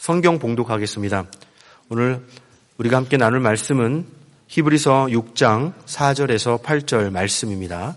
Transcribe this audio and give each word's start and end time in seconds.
성경 0.00 0.38
봉독하겠습니다. 0.38 1.26
오늘 1.90 2.24
우리가 2.78 2.96
함께 2.96 3.18
나눌 3.18 3.38
말씀은 3.40 4.06
히브리서 4.46 5.08
6장 5.08 5.74
4절에서 5.84 6.62
8절 6.62 7.10
말씀입니다. 7.10 7.96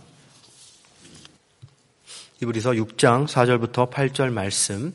히브리서 2.42 2.71
6장 2.71 3.26
4절부터 3.26 3.89
8절 3.89 4.34
말씀 4.34 4.94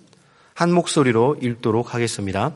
한 0.52 0.70
목소리로 0.70 1.38
읽도록 1.40 1.94
하겠습니다. 1.94 2.52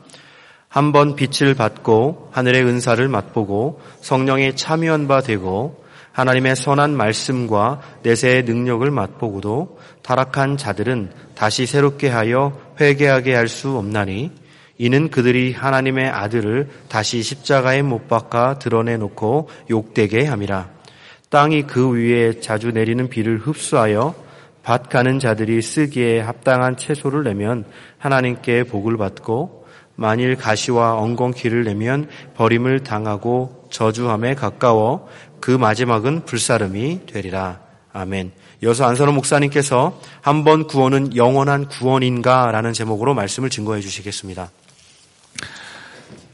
한번 0.69 1.15
빛을 1.15 1.55
받고 1.55 2.29
하늘의 2.31 2.63
은사를 2.63 3.07
맛보고 3.07 3.81
성령에 4.01 4.53
참여한 4.53 5.07
바 5.07 5.21
되고 5.21 5.83
하나님의 6.11 6.55
선한 6.55 6.95
말씀과 6.95 7.81
내세의 8.03 8.43
능력을 8.43 8.91
맛보고도 8.91 9.79
타락한 10.03 10.57
자들은 10.57 11.11
다시 11.33 11.65
새롭게 11.65 12.07
하여 12.07 12.55
회개하게 12.79 13.33
할 13.33 13.47
수 13.47 13.75
없나니 13.75 14.42
이는 14.83 15.07
그들이 15.09 15.53
하나님의 15.53 16.09
아들을 16.09 16.67
다시 16.89 17.23
십자가에 17.23 17.81
못 17.83 18.09
박아 18.09 18.59
드러내놓고 18.59 19.47
욕되게 19.69 20.25
함이라. 20.25 20.67
땅이 21.29 21.67
그 21.67 21.93
위에 21.93 22.41
자주 22.41 22.71
내리는 22.71 23.07
비를 23.07 23.37
흡수하여 23.37 24.13
밭 24.61 24.89
가는 24.89 25.19
자들이 25.19 25.61
쓰기에 25.61 26.19
합당한 26.19 26.75
채소를 26.75 27.23
내면 27.23 27.63
하나님께 27.97 28.65
복을 28.65 28.97
받고 28.97 29.65
만일 29.95 30.35
가시와 30.35 30.95
엉겅퀴를 30.95 31.63
내면 31.63 32.09
버림을 32.35 32.81
당하고 32.81 33.69
저주함에 33.71 34.35
가까워 34.35 35.07
그 35.39 35.51
마지막은 35.51 36.25
불사름이 36.25 37.05
되리라. 37.05 37.61
아멘. 37.93 38.33
여서 38.63 38.83
안선호 38.83 39.13
목사님께서 39.13 39.97
한 40.19 40.43
번 40.43 40.67
구원은 40.67 41.15
영원한 41.15 41.69
구원인가? 41.69 42.51
라는 42.51 42.73
제목으로 42.73 43.13
말씀을 43.13 43.49
증거해 43.49 43.79
주시겠습니다. 43.79 44.49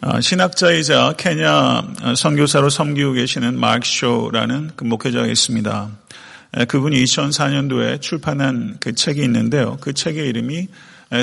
아, 0.01 0.21
신학자이자 0.21 1.15
케냐 1.17 1.83
선교사로 2.15 2.69
섬기고 2.69 3.13
계시는 3.13 3.59
마크 3.59 3.85
쇼라는 3.85 4.71
그 4.77 4.85
목회자가 4.85 5.27
있습니다. 5.27 5.89
그분이 6.69 7.03
2004년도에 7.03 7.99
출판한 7.99 8.77
그 8.79 8.95
책이 8.95 9.21
있는데요. 9.23 9.77
그 9.81 9.91
책의 9.91 10.29
이름이 10.29 10.67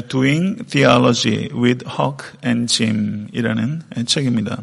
Doing 0.08 0.66
Theology 0.66 1.48
with 1.54 1.86
Hawk 1.88 2.38
and 2.44 2.70
Jim 2.70 3.28
이라는 3.32 3.80
책입니다. 4.04 4.58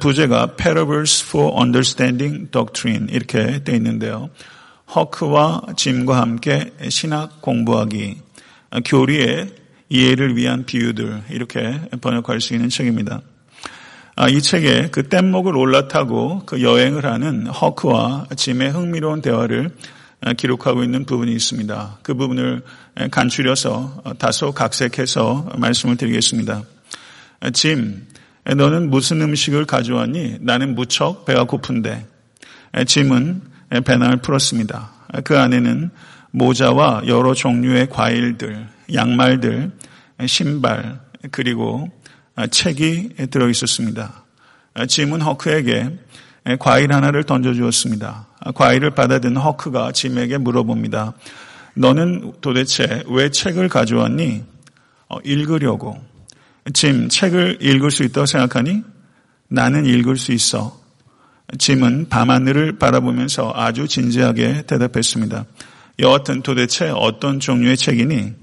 부제가 0.00 0.56
Parables 0.56 1.24
for 1.24 1.54
Understanding 1.56 2.50
Doctrine 2.50 3.06
이렇게 3.08 3.62
되어 3.62 3.76
있는데요. 3.76 4.30
허크와 4.96 5.62
짐과 5.76 6.20
함께 6.20 6.72
신학 6.88 7.40
공부하기, 7.40 8.16
교리의 8.84 9.54
이해를 9.90 10.36
위한 10.36 10.66
비유들 10.66 11.22
이렇게 11.30 11.80
번역할 12.00 12.40
수 12.40 12.54
있는 12.54 12.68
책입니다. 12.68 13.22
아, 14.20 14.28
이 14.28 14.42
책에 14.42 14.88
그 14.90 15.08
뗏목을 15.08 15.56
올라타고 15.56 16.42
그 16.44 16.60
여행을 16.60 17.06
하는 17.06 17.46
허크와 17.46 18.26
짐의 18.34 18.72
흥미로운 18.72 19.22
대화를 19.22 19.70
기록하고 20.36 20.82
있는 20.82 21.04
부분이 21.04 21.30
있습니다. 21.30 21.98
그 22.02 22.14
부분을 22.14 22.62
간추려서 23.12 24.02
다소 24.18 24.50
각색해서 24.50 25.52
말씀을 25.58 25.96
드리겠습니다. 25.96 26.64
짐, 27.52 28.08
너는 28.44 28.90
무슨 28.90 29.20
음식을 29.20 29.66
가져왔니? 29.66 30.38
나는 30.40 30.74
무척 30.74 31.24
배가 31.24 31.44
고픈데. 31.44 32.04
짐은 32.88 33.40
배낭을 33.84 34.16
풀었습니다. 34.16 34.90
그 35.22 35.38
안에는 35.38 35.90
모자와 36.32 37.02
여러 37.06 37.34
종류의 37.34 37.88
과일들, 37.88 38.66
양말들, 38.92 39.70
신발, 40.26 40.98
그리고 41.30 41.88
책이 42.46 43.14
들어 43.30 43.48
있었습니다. 43.48 44.24
짐은 44.86 45.20
허크에게 45.20 45.98
과일 46.60 46.92
하나를 46.92 47.24
던져주었습니다. 47.24 48.28
과일을 48.54 48.90
받아든 48.92 49.36
허크가 49.36 49.92
짐에게 49.92 50.38
물어봅니다. 50.38 51.14
너는 51.74 52.32
도대체 52.40 53.02
왜 53.08 53.30
책을 53.30 53.68
가져왔니? 53.68 54.44
어, 55.08 55.18
읽으려고. 55.24 55.98
짐, 56.74 57.08
책을 57.08 57.58
읽을 57.60 57.90
수 57.90 58.02
있다고 58.04 58.26
생각하니? 58.26 58.82
나는 59.48 59.86
읽을 59.86 60.16
수 60.16 60.32
있어. 60.32 60.78
짐은 61.56 62.08
밤하늘을 62.10 62.78
바라보면서 62.78 63.52
아주 63.54 63.88
진지하게 63.88 64.62
대답했습니다. 64.66 65.46
여하튼 66.00 66.42
도대체 66.42 66.90
어떤 66.94 67.40
종류의 67.40 67.76
책이니? 67.76 68.34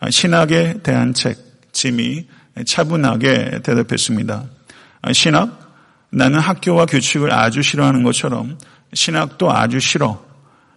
아, 0.00 0.10
신학에 0.10 0.82
대한 0.82 1.14
책. 1.14 1.44
짐이 1.72 2.26
차분하게 2.64 3.60
대답했습니다. 3.62 4.44
아, 5.02 5.12
신학? 5.12 5.66
나는 6.10 6.38
학교와 6.38 6.86
규칙을 6.86 7.32
아주 7.32 7.62
싫어하는 7.62 8.02
것처럼 8.02 8.58
신학도 8.94 9.52
아주 9.52 9.80
싫어. 9.80 10.24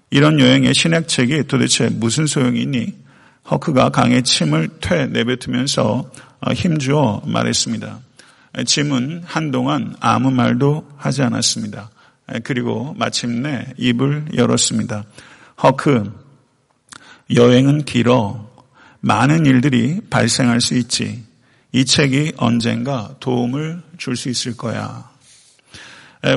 이런 0.09 0.39
여행의 0.39 0.73
신학책이 0.73 1.43
도대체 1.47 1.89
무슨 1.89 2.25
소용이 2.25 2.61
있니? 2.63 2.95
허크가 3.49 3.89
강의 3.89 4.23
침을 4.23 4.69
퇴 4.81 5.07
내뱉으면서 5.07 6.11
어, 6.41 6.53
힘주어 6.53 7.21
말했습니다. 7.25 7.99
짐은 8.65 9.23
한동안 9.25 9.95
아무 9.99 10.31
말도 10.31 10.87
하지 10.97 11.21
않았습니다. 11.21 11.89
그리고 12.43 12.93
마침내 12.97 13.67
입을 13.77 14.25
열었습니다. 14.35 15.03
허크, 15.63 16.11
여행은 17.33 17.85
길어. 17.85 18.49
많은 19.01 19.45
일들이 19.45 20.01
발생할 20.09 20.61
수 20.61 20.75
있지. 20.75 21.23
이 21.71 21.85
책이 21.85 22.33
언젠가 22.37 23.15
도움을 23.19 23.81
줄 23.97 24.15
수 24.15 24.29
있을 24.29 24.57
거야. 24.57 25.09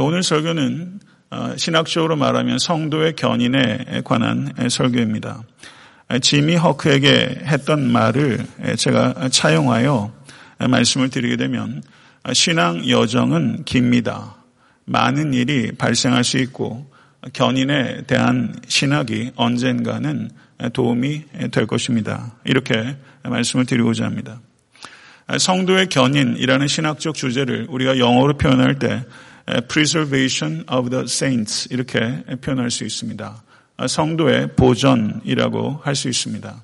오늘 0.00 0.22
설교는 0.22 1.00
어, 1.30 1.56
신학적으로 1.56 2.16
말하면 2.16 2.58
성도의 2.58 3.16
견인에 3.16 4.02
관한 4.04 4.52
설교입니다. 4.68 5.42
지미 6.20 6.56
허크에게 6.56 7.40
했던 7.46 7.90
말을 7.90 8.46
제가 8.76 9.30
차용하여 9.30 10.12
말씀을 10.68 11.08
드리게 11.08 11.36
되면 11.36 11.82
신앙 12.34 12.86
여정은 12.86 13.64
깁니다. 13.64 14.36
많은 14.84 15.32
일이 15.32 15.72
발생할 15.72 16.22
수 16.22 16.36
있고 16.36 16.92
견인에 17.32 18.02
대한 18.02 18.54
신학이 18.68 19.30
언젠가는 19.36 20.30
도움이 20.74 21.24
될 21.50 21.66
것입니다. 21.66 22.34
이렇게 22.44 22.96
말씀을 23.22 23.64
드리고자 23.64 24.04
합니다. 24.04 24.38
성도의 25.38 25.88
견인이라는 25.88 26.66
신학적 26.66 27.14
주제를 27.14 27.66
우리가 27.70 27.98
영어로 27.98 28.36
표현할 28.36 28.78
때 28.78 29.04
preservation 29.68 30.64
of 30.70 30.90
the 30.90 31.04
saints 31.04 31.68
이렇게 31.70 32.22
표현할 32.40 32.70
수 32.70 32.84
있습니다. 32.84 33.42
성도의 33.86 34.50
보존이라고 34.56 35.80
할 35.82 35.94
수 35.94 36.08
있습니다. 36.08 36.62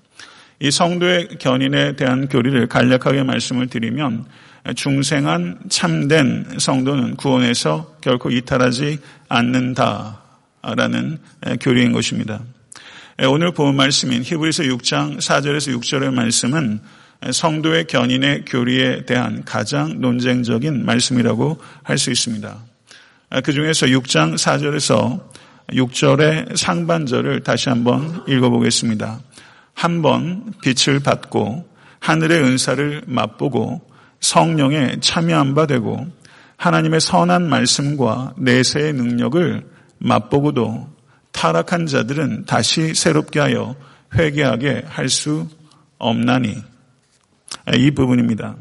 이 0.60 0.70
성도의 0.70 1.28
견인에 1.38 1.96
대한 1.96 2.28
교리를 2.28 2.66
간략하게 2.66 3.22
말씀을 3.22 3.68
드리면 3.68 4.26
중생한 4.74 5.60
참된 5.68 6.58
성도는 6.58 7.16
구원에서 7.16 7.96
결코 8.00 8.30
이탈하지 8.30 8.98
않는다라는 9.28 11.18
교리인 11.60 11.92
것입니다. 11.92 12.42
오늘 13.28 13.52
본 13.52 13.76
말씀인 13.76 14.22
히브리서 14.22 14.64
6장 14.64 15.18
4절에서 15.18 15.76
6절의 15.78 16.12
말씀은 16.12 16.80
성도의 17.30 17.86
견인의 17.86 18.44
교리에 18.46 19.04
대한 19.04 19.44
가장 19.44 20.00
논쟁적인 20.00 20.84
말씀이라고 20.84 21.58
할 21.82 21.98
수 21.98 22.10
있습니다. 22.10 22.56
아, 23.30 23.40
그 23.40 23.52
중에서 23.52 23.86
6장 23.86 24.34
4절에서 24.34 25.20
6절의 25.70 26.56
상반절을 26.56 27.42
다시 27.42 27.68
한번 27.68 28.22
읽어보겠습니다. 28.26 29.20
한 29.74 30.02
번 30.02 30.52
빛을 30.62 31.00
받고 31.00 31.68
하늘의 32.00 32.40
은사를 32.42 33.02
맛보고 33.06 33.80
성령에 34.20 34.96
참여한 35.00 35.54
바 35.54 35.66
되고 35.66 36.06
하나님의 36.56 37.00
선한 37.00 37.48
말씀과 37.48 38.34
내세의 38.38 38.92
능력을 38.94 39.64
맛보고도 39.98 40.88
타락한 41.32 41.86
자들은 41.86 42.46
다시 42.46 42.94
새롭게 42.94 43.38
하여 43.40 43.76
회개하게 44.14 44.84
할 44.88 45.08
수 45.08 45.46
없나니 45.98 46.56
아, 46.56 46.77
이 47.76 47.90
부분입니다. 47.90 48.56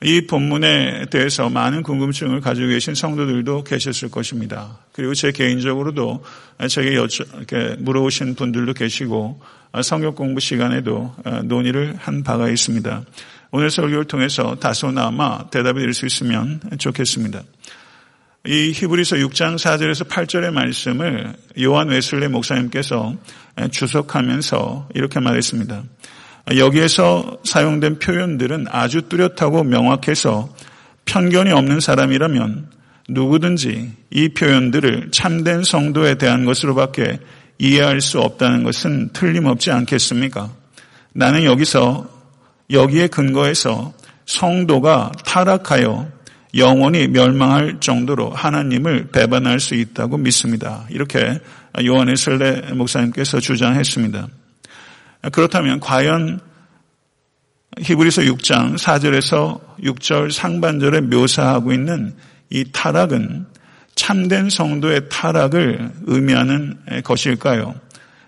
이 0.00 0.26
본문에 0.28 1.06
대해서 1.10 1.48
많은 1.48 1.82
궁금증을 1.82 2.40
가지고 2.40 2.68
계신 2.68 2.94
성도들도 2.94 3.64
계셨을 3.64 4.10
것입니다. 4.10 4.78
그리고 4.92 5.12
제 5.14 5.32
개인적으로도 5.32 6.22
제게 6.68 6.90
여쭤, 6.90 7.26
이렇게 7.36 7.74
물어오신 7.80 8.36
분들도 8.36 8.74
계시고 8.74 9.40
성역 9.82 10.14
공부 10.14 10.38
시간에도 10.38 11.14
논의를 11.44 11.96
한 11.98 12.22
바가 12.22 12.48
있습니다. 12.48 13.02
오늘 13.50 13.70
설교를 13.70 14.04
통해서 14.04 14.54
다소나마 14.56 15.50
대답이 15.50 15.80
될 15.80 15.92
수 15.92 16.06
있으면 16.06 16.60
좋겠습니다. 16.78 17.42
이 18.46 18.70
히브리서 18.72 19.16
6장 19.16 19.56
4절에서 19.56 20.08
8절의 20.08 20.52
말씀을 20.52 21.34
요한 21.60 21.88
웨슬레 21.88 22.28
목사님께서 22.28 23.16
주석하면서 23.72 24.90
이렇게 24.94 25.18
말했습니다. 25.18 25.82
여기에서 26.56 27.38
사용된 27.44 27.98
표현들은 27.98 28.66
아주 28.70 29.02
뚜렷하고 29.02 29.64
명확해서 29.64 30.48
편견이 31.04 31.50
없는 31.52 31.80
사람이라면 31.80 32.70
누구든지 33.08 33.92
이 34.10 34.28
표현들을 34.30 35.10
참된 35.10 35.62
성도에 35.62 36.16
대한 36.16 36.44
것으로밖에 36.44 37.18
이해할 37.58 38.00
수 38.00 38.20
없다는 38.20 38.62
것은 38.62 39.10
틀림없지 39.12 39.70
않겠습니까? 39.70 40.50
나는 41.12 41.44
여기서 41.44 42.08
여기에 42.70 43.08
근거해서 43.08 43.94
성도가 44.26 45.12
타락하여 45.24 46.08
영원히 46.54 47.08
멸망할 47.08 47.80
정도로 47.80 48.30
하나님을 48.30 49.08
배반할 49.08 49.60
수 49.60 49.74
있다고 49.74 50.18
믿습니다. 50.18 50.86
이렇게 50.90 51.40
요한의 51.82 52.16
설레 52.16 52.72
목사님께서 52.74 53.40
주장했습니다. 53.40 54.28
그렇다면 55.32 55.80
과연 55.80 56.40
히브리서 57.80 58.22
6장 58.22 58.76
4절에서 58.78 59.60
6절 59.82 60.32
상반절에 60.32 61.02
묘사하고 61.02 61.72
있는 61.72 62.14
이 62.50 62.64
타락은 62.72 63.46
참된 63.94 64.48
성도의 64.48 65.08
타락을 65.08 65.90
의미하는 66.06 66.78
것일까요? 67.04 67.74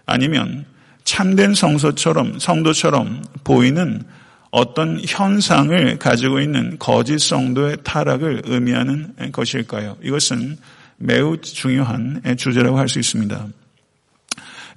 아니면 0.06 0.66
참된 1.04 1.54
성소처럼 1.54 2.38
성도처럼 2.38 3.24
보이는 3.44 4.02
어떤 4.50 5.00
현상을 5.06 5.98
가지고 5.98 6.40
있는 6.40 6.76
거짓 6.78 7.18
성도의 7.20 7.78
타락을 7.84 8.42
의미하는 8.46 9.14
것일까요? 9.32 9.96
이것은 10.02 10.58
매우 10.96 11.40
중요한 11.40 12.20
주제라고 12.36 12.78
할 12.78 12.88
수 12.88 12.98
있습니다. 12.98 13.46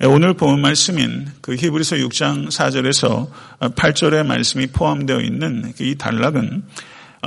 오늘 0.01 0.33
본 0.33 0.59
말씀인 0.61 1.27
그 1.41 1.55
히브리서 1.55 1.97
6장 1.97 2.47
4절에서 2.47 3.29
8절의 3.59 4.25
말씀이 4.25 4.67
포함되어 4.67 5.21
있는 5.21 5.71
이 5.79 5.95
단락은 5.95 6.63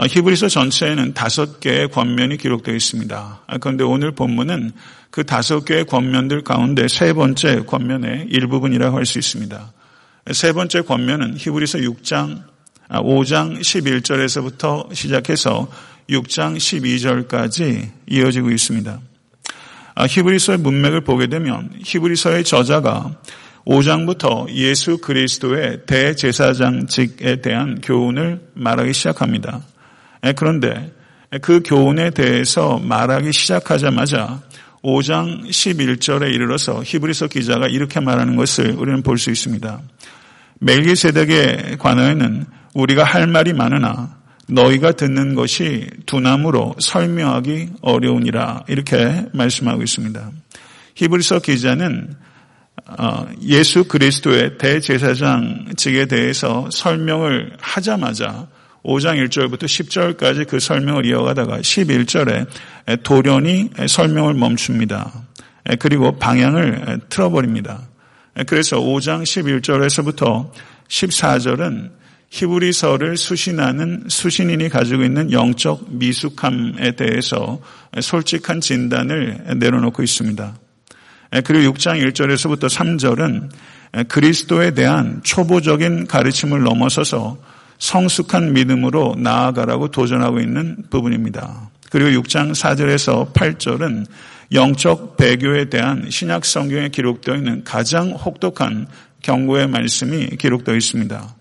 히브리서 0.08 0.48
전체에는 0.48 1.14
다섯 1.14 1.60
개의 1.60 1.88
권면이 1.88 2.36
기록되어 2.38 2.74
있습니다. 2.74 3.42
그런데 3.60 3.84
오늘 3.84 4.10
본문은 4.10 4.72
그 5.10 5.24
다섯 5.24 5.64
개의 5.64 5.86
권면들 5.86 6.42
가운데 6.42 6.88
세 6.88 7.12
번째 7.12 7.62
권면의 7.64 8.26
일부분이라고 8.30 8.96
할 8.96 9.06
수 9.06 9.18
있습니다. 9.18 9.72
세 10.32 10.52
번째 10.52 10.82
권면은 10.82 11.36
히브리서 11.38 11.78
6장 11.78 12.42
5장 12.90 13.60
11절에서부터 13.60 14.92
시작해서 14.92 15.70
6장 16.10 16.56
12절까지 16.56 17.90
이어지고 18.08 18.50
있습니다. 18.50 19.00
아, 19.96 20.06
히브리서의 20.06 20.58
문맥을 20.58 21.00
보게 21.00 21.26
되면 21.26 21.70
히브리서의 21.82 22.44
저자가 22.44 23.16
5장부터 23.66 24.50
예수 24.50 24.98
그리스도의 24.98 25.86
대제사장직에 25.86 27.40
대한 27.40 27.80
교훈을 27.80 28.40
말하기 28.52 28.92
시작합니다. 28.92 29.62
그런데 30.36 30.92
그 31.40 31.62
교훈에 31.64 32.10
대해서 32.10 32.78
말하기 32.78 33.32
시작하자마자 33.32 34.42
5장 34.84 35.48
11절에 35.48 36.32
이르러서 36.32 36.82
히브리서 36.84 37.28
기자가 37.28 37.66
이렇게 37.66 37.98
말하는 37.98 38.36
것을 38.36 38.72
우리는 38.76 39.02
볼 39.02 39.16
수 39.18 39.30
있습니다. 39.30 39.80
멜기세덱에 40.60 41.76
관하여는 41.78 42.44
우리가 42.74 43.02
할 43.02 43.26
말이 43.26 43.54
많으나 43.54 44.16
너희가 44.48 44.92
듣는 44.92 45.34
것이 45.34 45.88
두나무로 46.06 46.76
설명하기 46.78 47.70
어려우니라 47.80 48.64
이렇게 48.68 49.26
말씀하고 49.32 49.82
있습니다. 49.82 50.30
히브리서 50.94 51.40
기자는 51.40 52.14
어, 52.98 53.26
예수 53.42 53.84
그리스도의 53.84 54.58
대제사장직에 54.58 56.06
대해서 56.06 56.68
설명을 56.70 57.56
하자마자 57.60 58.46
5장 58.84 59.26
1절부터 59.26 59.64
10절까지 59.64 60.46
그 60.46 60.60
설명을 60.60 61.06
이어가다가 61.06 61.58
11절에 61.58 62.46
돌연히 63.02 63.70
설명을 63.88 64.34
멈춥니다. 64.34 65.12
그리고 65.80 66.16
방향을 66.16 67.00
틀어버립니다. 67.08 67.82
그래서 68.46 68.78
5장 68.78 69.22
11절에서부터 69.24 70.50
14절은 70.86 71.90
히브리서를 72.36 73.16
수신하는 73.16 74.04
수신인이 74.08 74.68
가지고 74.68 75.04
있는 75.04 75.32
영적 75.32 75.86
미숙함에 75.94 76.92
대해서 76.92 77.60
솔직한 77.98 78.60
진단을 78.60 79.56
내려놓고 79.56 80.02
있습니다. 80.02 80.54
그리고 81.44 81.72
6장 81.72 82.04
1절에서부터 82.12 82.68
3절은 82.68 84.08
그리스도에 84.08 84.72
대한 84.72 85.22
초보적인 85.24 86.06
가르침을 86.06 86.62
넘어서서 86.62 87.38
성숙한 87.78 88.52
믿음으로 88.52 89.16
나아가라고 89.18 89.90
도전하고 89.90 90.40
있는 90.40 90.84
부분입니다. 90.90 91.70
그리고 91.90 92.22
6장 92.22 92.50
4절에서 92.52 93.32
8절은 93.32 94.06
영적 94.52 95.16
배교에 95.16 95.70
대한 95.70 96.10
신약 96.10 96.44
성경에 96.44 96.90
기록되어 96.90 97.34
있는 97.36 97.64
가장 97.64 98.10
혹독한 98.10 98.88
경고의 99.22 99.68
말씀이 99.68 100.36
기록되어 100.36 100.74
있습니다. 100.76 101.35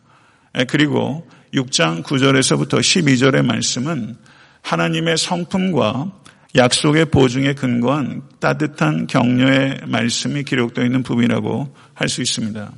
그리고 0.69 1.27
6장 1.53 2.03
9절에서부터 2.03 2.79
12절의 2.79 3.45
말씀은 3.45 4.17
하나님의 4.61 5.17
성품과 5.17 6.11
약속의 6.55 7.05
보증에 7.05 7.53
근거한 7.53 8.21
따뜻한 8.39 9.07
격려의 9.07 9.81
말씀이 9.85 10.43
기록되어 10.43 10.85
있는 10.85 11.03
부분이라고 11.03 11.75
할 11.93 12.07
수 12.07 12.21
있습니다. 12.21 12.71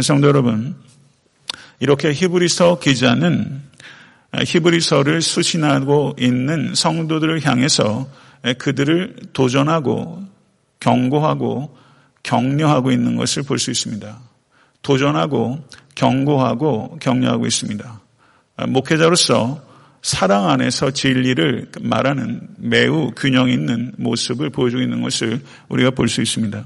성도 0.00 0.28
여러분, 0.28 0.74
이렇게 1.80 2.12
히브리서 2.12 2.78
기자는 2.78 3.62
히브리서를 4.44 5.20
수신하고 5.22 6.16
있는 6.18 6.74
성도들을 6.74 7.44
향해서 7.46 8.08
그들을 8.58 9.16
도전하고 9.32 10.24
경고하고 10.80 11.76
격려하고 12.22 12.90
있는 12.90 13.16
것을 13.16 13.42
볼 13.42 13.58
수 13.58 13.70
있습니다. 13.70 14.18
도전하고 14.82 15.62
경고하고 15.94 16.98
격려하고 17.00 17.46
있습니다. 17.46 18.00
목회자로서 18.68 19.62
사랑 20.02 20.50
안에서 20.50 20.90
진리를 20.90 21.70
말하는 21.80 22.42
매우 22.58 23.10
균형 23.16 23.48
있는 23.48 23.92
모습을 23.96 24.50
보여주고 24.50 24.82
있는 24.82 25.02
것을 25.02 25.40
우리가 25.68 25.90
볼 25.90 26.08
수 26.08 26.20
있습니다. 26.20 26.62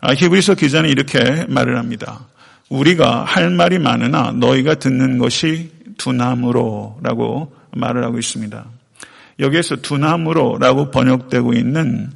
아, 0.00 0.14
히브리서 0.14 0.54
기자는 0.54 0.88
이렇게 0.88 1.46
말을 1.48 1.78
합니다. 1.78 2.26
우리가 2.68 3.24
할 3.24 3.50
말이 3.50 3.78
많으나 3.78 4.32
너희가 4.32 4.76
듣는 4.76 5.18
것이 5.18 5.70
두나무로라고 5.98 7.54
말을 7.72 8.04
하고 8.04 8.18
있습니다. 8.18 8.64
여기에서 9.38 9.76
둔하므로라고 9.76 10.90
번역되고 10.90 11.52
있는 11.52 12.10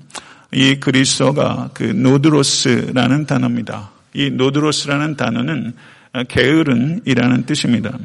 이 0.52 0.76
그리스어가 0.76 1.70
그 1.74 1.84
νωθρός라는 1.84 3.26
단어입니다. 3.26 3.90
이 4.14 4.30
νωθρός라는 4.30 5.16
단어는 5.16 5.74
게으른이라는 6.28 7.46
뜻입니다. 7.46 7.98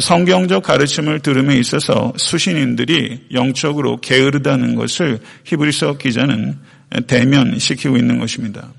성경적 0.00 0.62
가르침을 0.62 1.20
들음에 1.20 1.56
있어서 1.56 2.12
수신인들이 2.16 3.28
영적으로 3.32 4.00
게으르다는 4.00 4.74
것을 4.74 5.18
히브리서 5.44 5.96
기자는 5.98 6.58
대면시키고 7.06 7.96
있는 7.96 8.18
것입니다. 8.18 8.72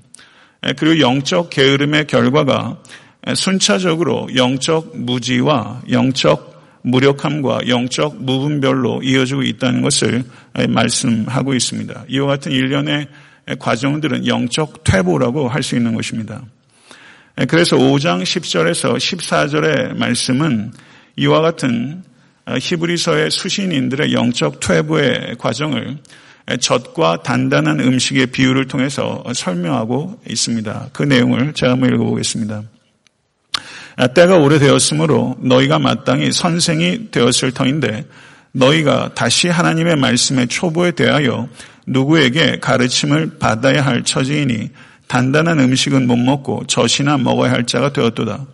그리고 0.76 1.00
영적 1.00 1.50
게으름의 1.50 2.06
결과가 2.06 2.78
순차적으로 3.34 4.28
영적 4.36 4.96
무지와 4.96 5.82
영적 5.90 6.50
무력함과 6.82 7.68
영적 7.68 8.22
무분별로 8.22 9.02
이어지고 9.02 9.42
있다는 9.42 9.82
것을 9.82 10.24
말씀하고 10.68 11.54
있습니다. 11.54 12.04
이와 12.08 12.26
같은 12.26 12.52
일련의 12.52 13.08
과정들은 13.58 14.26
영적 14.26 14.84
퇴보라고 14.84 15.48
할 15.48 15.62
수 15.62 15.76
있는 15.76 15.94
것입니다. 15.94 16.42
그래서 17.48 17.76
5장 17.76 18.22
10절에서 18.22 18.96
14절의 18.96 19.96
말씀은 19.96 20.72
이와 21.16 21.40
같은 21.40 22.02
히브리서의 22.46 23.30
수신인들의 23.30 24.12
영적 24.12 24.60
퇴보의 24.60 25.36
과정을 25.38 25.98
젖과 26.60 27.22
단단한 27.22 27.80
음식의 27.80 28.26
비유를 28.26 28.66
통해서 28.66 29.24
설명하고 29.32 30.20
있습니다. 30.28 30.90
그 30.92 31.02
내용을 31.02 31.54
제가 31.54 31.72
한번 31.72 31.94
읽어보겠습니다. 31.94 32.62
때가 34.14 34.36
오래되었으므로 34.36 35.36
너희가 35.40 35.78
마땅히 35.78 36.32
선생이 36.32 37.10
되었을 37.10 37.52
터인데 37.52 38.04
너희가 38.52 39.14
다시 39.14 39.48
하나님의 39.48 39.96
말씀의 39.96 40.48
초보에 40.48 40.90
대하여 40.90 41.48
누구에게 41.86 42.58
가르침을 42.58 43.38
받아야 43.38 43.84
할 43.84 44.02
처지이니 44.02 44.70
단단한 45.10 45.58
음식은 45.58 46.06
못 46.06 46.16
먹고 46.16 46.62
젖이나 46.68 47.18
먹어야 47.18 47.50
할 47.50 47.66
자가 47.66 47.92
되었도다. 47.92 48.46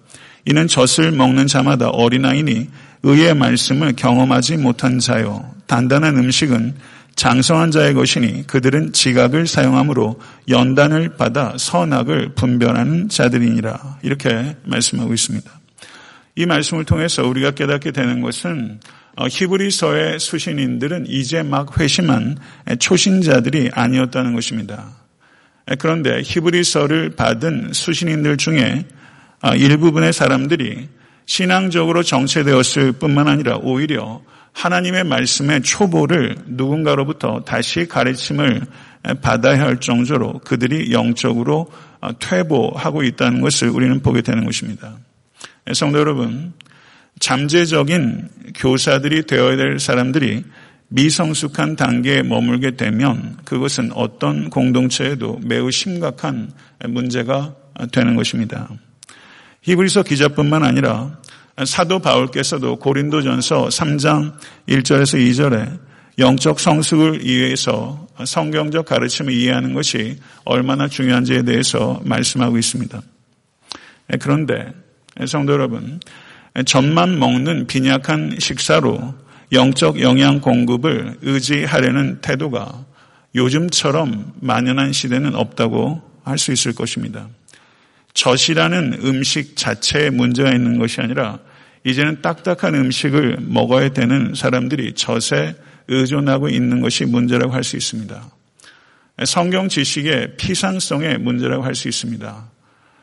이는 0.47 0.67
젖을 0.67 1.13
먹는 1.13 1.49
자마다 1.49 1.91
어린아이니 1.91 2.71
의의 3.03 3.35
말씀을 3.35 3.93
경험하지 3.95 4.57
못한 4.57 4.99
자요. 4.99 5.53
단단한 5.67 6.17
음식은 6.17 6.75
장성한 7.15 7.73
자의 7.73 7.93
것이니 7.93 8.47
그들은 8.47 8.95
지각을 8.95 9.47
사용함으로 9.47 10.19
연단을 10.49 11.19
받아 11.19 11.53
선악을 11.59 12.35
분별하는 12.37 13.11
자들이니라. 13.11 13.99
이렇게 14.01 14.57
말씀하고 14.65 15.13
있습니다. 15.13 15.51
이 16.37 16.47
말씀을 16.47 16.87
통해서 16.87 17.23
우리가 17.29 17.51
깨닫게 17.51 17.91
되는 17.91 18.23
것은 18.23 18.81
어, 19.17 19.27
히브리서의 19.29 20.19
수신인들은 20.21 21.05
이제 21.09 21.43
막 21.43 21.79
회심한 21.79 22.39
초신자들이 22.79 23.73
아니었다는 23.75 24.33
것입니다. 24.33 25.06
그런데 25.79 26.23
히브리서를 26.23 27.11
받은 27.11 27.73
수신인들 27.73 28.37
중에 28.37 28.85
어, 29.43 29.55
일부분의 29.55 30.13
사람들이 30.13 30.89
신앙적으로 31.27 32.03
정체되었을 32.03 32.93
뿐만 32.93 33.27
아니라 33.27 33.57
오히려 33.57 34.23
하나님의 34.53 35.05
말씀의 35.05 35.63
초보를 35.63 36.37
누군가로부터 36.47 37.43
다시 37.45 37.87
가르침을 37.87 38.63
받아야 39.21 39.61
할 39.61 39.79
정도로 39.79 40.41
그들이 40.45 40.93
영적으로 40.93 41.71
어, 42.01 42.17
퇴보하고 42.19 43.03
있다는 43.03 43.41
것을 43.41 43.69
우리는 43.69 44.01
보게 44.01 44.23
되는 44.23 44.45
것입니다. 44.45 44.97
성도 45.75 45.99
여러분, 45.99 46.53
잠재적인 47.19 48.29
교사들이 48.55 49.25
되어야 49.27 49.57
될 49.57 49.79
사람들이 49.81 50.45
미성숙한 50.89 51.77
단계에 51.77 52.23
머물게 52.23 52.77
되면 52.77 53.37
그것은 53.45 53.91
어떤 53.93 54.51
공동체에도 54.51 55.41
매우 55.43 55.71
심각한 55.71 56.53
문제가 56.89 57.55
되는 57.93 58.15
것입니다. 58.15 58.69
히브리서 59.63 60.05
기자뿐만 60.05 60.63
아니라 60.63 61.19
사도 61.65 61.99
바울께서도 61.99 62.77
고린도전서 62.77 63.69
3장 63.69 64.35
1절에서 64.69 65.19
2절에 65.19 65.79
영적 66.19 66.61
성숙을 66.61 67.25
위해서 67.25 68.07
성경적 68.25 68.87
가르침을 68.87 69.33
이해하는 69.33 69.75
것이 69.75 70.19
얼마나 70.45 70.89
중요한지에 70.89 71.43
대해서 71.43 72.01
말씀하고 72.05 72.57
있습니다. 72.57 73.03
그런데 74.21 74.73
성도 75.27 75.53
여러분, 75.53 76.01
젖만 76.65 77.19
먹는 77.19 77.67
빈약한 77.67 78.37
식사로 78.39 79.15
영적 79.53 80.01
영양 80.01 80.41
공급을 80.41 81.19
의지하려는 81.23 82.21
태도가 82.21 82.85
요즘처럼 83.35 84.33
만연한 84.41 84.93
시대는 84.93 85.35
없다고 85.35 86.03
할 86.25 86.39
수 86.39 86.53
있을 86.53 86.75
것입니다. 86.75 87.29
젖이라는 88.15 89.01
음식 89.05 89.57
자체에 89.57 90.11
문제가 90.11 90.51
있는 90.53 90.79
것이 90.79 91.01
아니라 91.01 91.39
이제는 91.85 92.23
딱딱한 92.23 92.75
음식을 92.75 93.39
먹어야 93.41 93.91
되는 93.91 94.35
사람들이 94.35 94.95
젖에 94.95 95.55
의존하고 95.87 96.49
있는 96.49 96.81
것이 96.81 97.05
문제라고 97.05 97.53
할 97.53 97.63
수 97.63 97.77
있습니다. 97.77 98.29
성경 99.25 99.69
지식의 99.69 100.37
피상성의 100.37 101.19
문제라고 101.19 101.63
할 101.63 101.75
수 101.75 101.89
있습니다. 101.89 102.51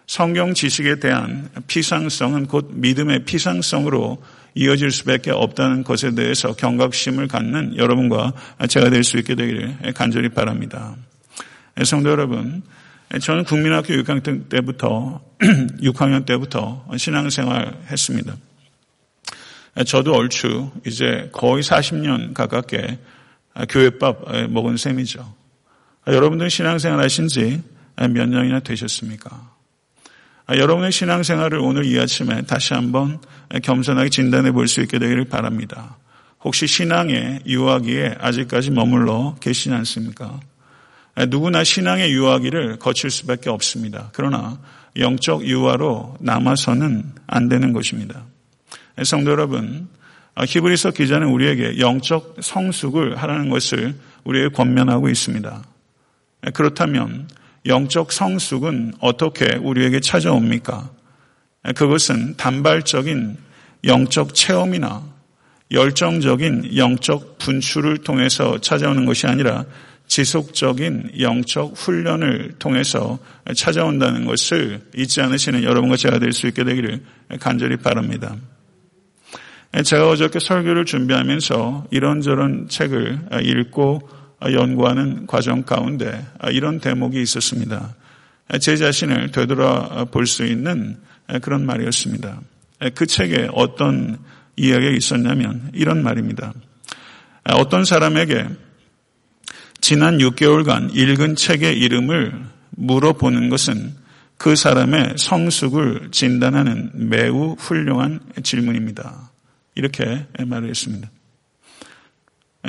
성경 0.05 0.53
지식에 0.53 0.99
대한 0.99 1.49
피상성은 1.67 2.47
곧 2.47 2.71
믿음의 2.73 3.23
피상성으로 3.23 4.21
이어질 4.55 4.91
수밖에 4.91 5.31
없다는 5.31 5.83
것에 5.83 6.13
대해서 6.15 6.53
경각심을 6.53 7.27
갖는 7.27 7.77
여러분과 7.77 8.33
제가 8.67 8.89
될 8.89 9.03
수 9.03 9.17
있게 9.17 9.35
되기를 9.35 9.93
간절히 9.95 10.29
바랍니다. 10.29 10.95
성도 11.83 12.09
여러분, 12.09 12.63
저는 13.21 13.43
국민학교 13.43 13.93
6학년 13.93 14.49
때부터 14.49 15.21
6학년 15.81 16.25
때부터 16.25 16.85
신앙생활 16.97 17.75
했습니다. 17.89 18.35
저도 19.85 20.13
얼추 20.13 20.71
이제 20.85 21.29
거의 21.31 21.63
40년 21.63 22.33
가깝게 22.33 22.99
교회밥 23.69 24.49
먹은 24.49 24.77
셈이죠. 24.77 25.33
여러분들 26.07 26.49
신앙생활 26.49 26.99
하신 27.03 27.27
지 27.27 27.61
몇 27.95 28.27
년이나 28.27 28.59
되셨습니까? 28.59 29.52
아, 30.45 30.57
여러분의 30.57 30.91
신앙생활을 30.91 31.59
오늘 31.59 31.85
이 31.85 31.97
아침에 31.99 32.41
다시 32.41 32.73
한번 32.73 33.19
겸손하게 33.63 34.09
진단해 34.09 34.51
볼 34.51 34.67
수 34.67 34.81
있게 34.81 34.99
되기를 34.99 35.25
바랍니다. 35.25 35.97
혹시 36.43 36.67
신앙의 36.67 37.43
유아기에 37.45 38.17
아직까지 38.19 38.71
머물러 38.71 39.35
계시지 39.39 39.71
않습니까? 39.71 40.39
아, 41.15 41.25
누구나 41.25 41.63
신앙의 41.63 42.11
유아기를 42.11 42.77
거칠 42.79 43.09
수밖에 43.09 43.49
없습니다. 43.49 44.09
그러나 44.13 44.59
영적 44.97 45.45
유아로 45.45 46.17
남아서는 46.19 47.13
안 47.25 47.47
되는 47.47 47.71
것입니다. 47.71 48.25
성도 49.03 49.31
여러분, 49.31 49.87
아, 50.35 50.43
히브리서 50.43 50.91
기자는 50.91 51.27
우리에게 51.27 51.79
영적 51.79 52.37
성숙을 52.41 53.15
하라는 53.15 53.49
것을 53.49 53.95
우리에게 54.25 54.49
권면하고 54.49 55.07
있습니다. 55.07 55.63
그렇다면 56.53 57.29
영적 57.65 58.11
성숙은 58.11 58.93
어떻게 58.99 59.55
우리에게 59.55 59.99
찾아옵니까? 59.99 60.89
그것은 61.75 62.35
단발적인 62.35 63.37
영적 63.85 64.35
체험이나 64.35 65.03
열정적인 65.71 66.75
영적 66.77 67.37
분출을 67.37 67.99
통해서 67.99 68.59
찾아오는 68.59 69.05
것이 69.05 69.27
아니라 69.27 69.65
지속적인 70.07 71.13
영적 71.19 71.77
훈련을 71.77 72.55
통해서 72.59 73.17
찾아온다는 73.55 74.25
것을 74.25 74.81
잊지 74.95 75.21
않으시는 75.21 75.63
여러분과 75.63 75.95
제가 75.95 76.19
될 76.19 76.33
수 76.33 76.47
있게 76.47 76.63
되기를 76.63 77.01
간절히 77.39 77.77
바랍니다. 77.77 78.35
제가 79.83 80.09
어저께 80.09 80.39
설교를 80.39 80.85
준비하면서 80.85 81.87
이런저런 81.89 82.67
책을 82.67 83.19
읽고 83.43 84.07
연구하는 84.51 85.27
과정 85.27 85.63
가운데 85.63 86.25
이런 86.51 86.79
대목이 86.79 87.21
있었습니다. 87.21 87.95
제 88.59 88.75
자신을 88.75 89.31
되돌아볼 89.31 90.27
수 90.27 90.45
있는 90.45 90.97
그런 91.41 91.65
말이었습니다. 91.65 92.41
그 92.95 93.05
책에 93.05 93.47
어떤 93.53 94.19
이야기가 94.55 94.91
있었냐면 94.91 95.69
이런 95.73 96.03
말입니다. 96.03 96.53
어떤 97.45 97.85
사람에게 97.85 98.47
지난 99.81 100.17
6개월간 100.17 100.95
읽은 100.95 101.35
책의 101.35 101.79
이름을 101.79 102.33
물어보는 102.71 103.49
것은 103.49 103.95
그 104.37 104.55
사람의 104.55 105.15
성숙을 105.17 106.09
진단하는 106.11 106.91
매우 106.93 107.55
훌륭한 107.57 108.19
질문입니다. 108.43 109.31
이렇게 109.75 110.25
말을 110.39 110.69
했습니다. 110.69 111.09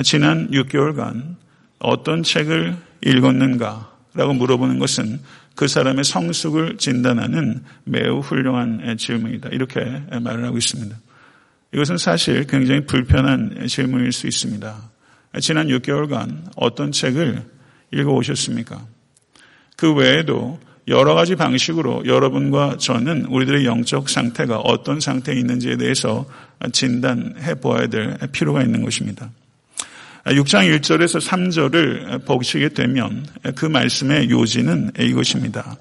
지난 0.03 0.51
6개월간 0.51 1.37
어떤 1.85 2.23
책을 2.23 2.77
읽었는가라고 3.05 4.33
물어보는 4.35 4.79
것은 4.79 5.21
그 5.55 5.69
사람의 5.69 6.05
성숙을 6.05 6.79
진단하는 6.79 7.63
매우 7.85 8.21
훌륭한 8.21 8.97
질문이다. 8.97 9.51
이렇게 9.51 9.81
말을 10.21 10.45
하고 10.45 10.57
있습니다. 10.57 10.97
이것은 11.73 11.99
사실 11.99 12.45
굉장히 12.47 12.87
불편한 12.87 13.67
질문일 13.69 14.13
수 14.13 14.27
있습니다. 14.27 14.75
지난 15.41 15.69
6개월간 15.69 16.53
어떤 16.57 16.91
책을 16.91 17.43
읽어오셨습니까? 17.93 18.87
그 19.77 19.93
외에도 19.93 20.59
여러 20.89 21.15
가지 21.15 21.35
방식으로 21.37 22.07
여러분과 22.07 22.77
저는 22.79 23.27
우리들의 23.27 23.65
영적 23.65 24.09
상태가 24.09 24.59
어떤 24.59 25.01
상태에 25.01 25.35
있는지에 25.35 25.77
대해서 25.77 26.27
진단해 26.73 27.57
보아야 27.57 27.87
될 27.89 28.17
필요가 28.33 28.63
있는 28.63 28.83
것입니다. 28.83 29.31
6장 30.27 30.75
1절에서 30.81 31.21
3절을 31.21 32.25
보시게 32.25 32.71
되면 32.71 33.27
그 33.55 33.67
말씀의 33.67 34.31
요지는 34.31 34.93
이것입니다. 34.99 35.77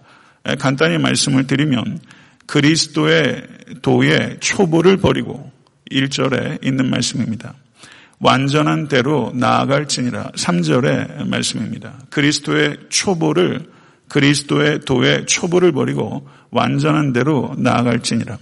간단히 0.59 0.97
말씀을 0.97 1.47
드리면 1.47 1.99
그리스도의 2.45 3.43
도의 3.81 4.37
초보를 4.41 4.97
버리고 4.97 5.49
1절에 5.91 6.65
있는 6.65 6.89
말씀입니다. 6.89 7.53
완전한 8.19 8.89
대로 8.89 9.31
나아갈지니라 9.33 10.31
3절의 10.35 11.27
말씀입니다. 11.27 11.93
그리스도의 12.09 12.77
초보를 12.89 13.65
그리스도의 14.09 14.81
도의 14.81 15.25
초보를 15.25 15.71
버리고 15.71 16.27
완전한 16.51 17.13
대로 17.13 17.55
나아갈지니라. 17.57 18.37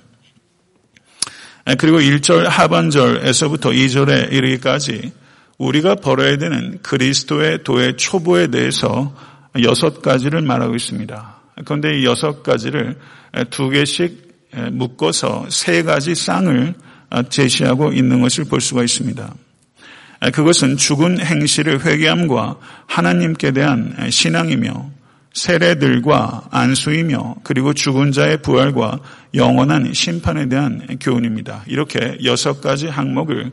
그리고 1.77 2.00
1절 2.00 2.46
하반절에서부터 2.46 3.70
2절에 3.70 4.34
이르기까지 4.34 5.13
우리가 5.62 5.96
벌어야 5.96 6.38
되는 6.38 6.80
그리스도의 6.82 7.63
도의 7.63 7.96
초보에 7.98 8.48
대해서 8.48 9.15
여섯 9.62 10.01
가지를 10.01 10.41
말하고 10.41 10.75
있습니다. 10.75 11.36
그런데 11.65 12.00
이 12.00 12.06
여섯 12.06 12.41
가지를 12.41 12.98
두 13.51 13.70
개씩 13.70 14.50
묶어서 14.72 15.46
세 15.50 15.84
가지 15.84 16.15
쌍을 16.15 16.74
제시하고 17.30 17.94
있는 17.94 18.22
것을 18.22 18.46
볼 18.46 18.60
수가 18.60 18.84
있습니다. 18.84 19.34
그것은 20.34 20.77
죽은 20.77 21.20
행실을 21.20 21.86
회개함과 21.86 22.58
하나님께 22.88 23.51
대한 23.51 24.10
신앙이며 24.10 24.89
세례들과 25.34 26.50
안수이며 26.52 27.36
그리고 27.44 27.74
죽은 27.74 28.12
자의 28.12 28.42
부활과 28.42 29.00
영원한 29.34 29.94
심판에 29.94 30.50
대한 30.50 30.86
교훈입니다. 31.00 31.64
이렇게 31.68 32.18
여섯 32.26 32.60
가지 32.60 32.88
항목을 32.88 33.52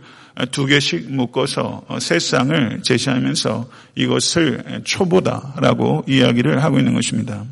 두 0.51 0.67
개씩 0.67 1.13
묶어서 1.13 1.85
세 2.01 2.19
쌍을 2.19 2.81
제시하면서 2.83 3.69
이것을 3.95 4.83
초보다라고 4.85 6.05
이야기를 6.09 6.63
하고 6.63 6.79
있는 6.79 6.95
것입니다. 6.95 7.45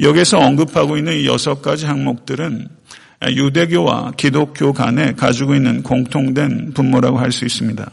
여기서 0.00 0.38
언급하고 0.38 0.96
있는 0.96 1.18
이 1.18 1.26
여섯 1.26 1.60
가지 1.60 1.86
항목들은 1.86 2.68
유대교와 3.22 4.12
기독교 4.16 4.72
간에 4.72 5.12
가지고 5.12 5.54
있는 5.54 5.82
공통된 5.82 6.72
분모라고 6.72 7.18
할 7.18 7.32
수 7.32 7.44
있습니다. 7.44 7.90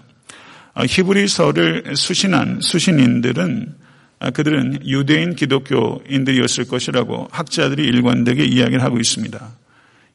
히브리서를 0.86 1.96
수신한 1.96 2.60
수신인들은 2.62 3.87
그들은 4.33 4.79
유대인 4.88 5.36
기독교인들이었을 5.36 6.65
것이라고 6.67 7.27
학자들이 7.31 7.83
일관되게 7.83 8.43
이야기를 8.43 8.81
하고 8.81 8.97
있습니다. 8.97 9.55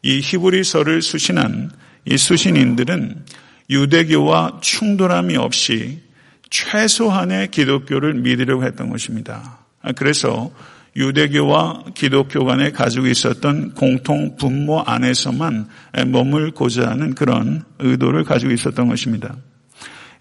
이 0.02 0.21
히브리서를 0.21 1.02
수신한 1.02 1.71
이 2.04 2.16
수신인들은 2.16 3.25
유대교와 3.71 4.59
충돌함이 4.61 5.37
없이 5.37 6.02
최소한의 6.50 7.52
기독교를 7.52 8.14
믿으려고 8.14 8.64
했던 8.64 8.90
것입니다. 8.90 9.61
그래서 9.94 10.50
유대교와 10.97 11.85
기독교 11.94 12.44
간에 12.44 12.71
가지고 12.71 13.06
있었던 13.06 13.75
공통 13.75 14.37
분모 14.37 14.80
안에서만 14.80 15.68
머물고자 16.09 16.90
하는 16.90 17.14
그런 17.14 17.64
의도를 17.78 18.25
가지고 18.25 18.52
있었던 18.52 18.88
것입니다. 18.88 19.37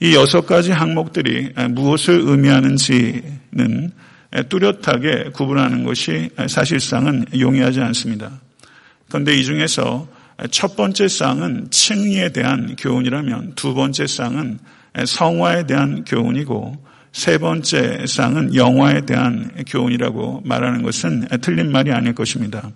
이 0.04 0.16
여섯 0.16 0.48
가지 0.48 0.72
항목들이 0.72 1.52
무엇을 1.70 2.22
의미하는지는 2.26 3.92
뚜렷하게 4.50 5.30
구분하는 5.32 5.84
것이 5.84 6.32
사실상은 6.48 7.24
용이하지 7.38 7.82
않습니다. 7.82 8.42
그런데 9.10 9.38
이 9.38 9.44
중에서 9.44 10.08
첫 10.50 10.76
번째 10.76 11.08
쌍은 11.08 11.68
칭의에 11.70 12.30
대한 12.30 12.76
교훈이라면 12.80 13.54
두 13.56 13.76
번째 13.76 14.08
쌍은 14.08 14.58
성화에 15.06 15.68
대한 15.68 16.04
교훈이고 16.04 16.84
세 17.12 17.38
번째 17.38 18.08
쌍은 18.08 18.56
영화에 18.56 19.02
대한 19.06 19.52
교훈이라고 19.68 20.42
말하는 20.46 20.82
것은 20.82 21.28
틀린 21.42 21.72
말이 21.72 21.92
아닐 21.92 22.16
것입니다. 22.16 22.72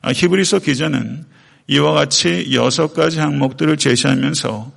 아, 0.00 0.10
히브리서 0.10 0.60
기자는 0.60 1.26
이와 1.66 1.92
같이 1.92 2.48
여섯 2.54 2.94
가지 2.94 3.18
항목들을 3.18 3.76
제시하면서 3.76 4.72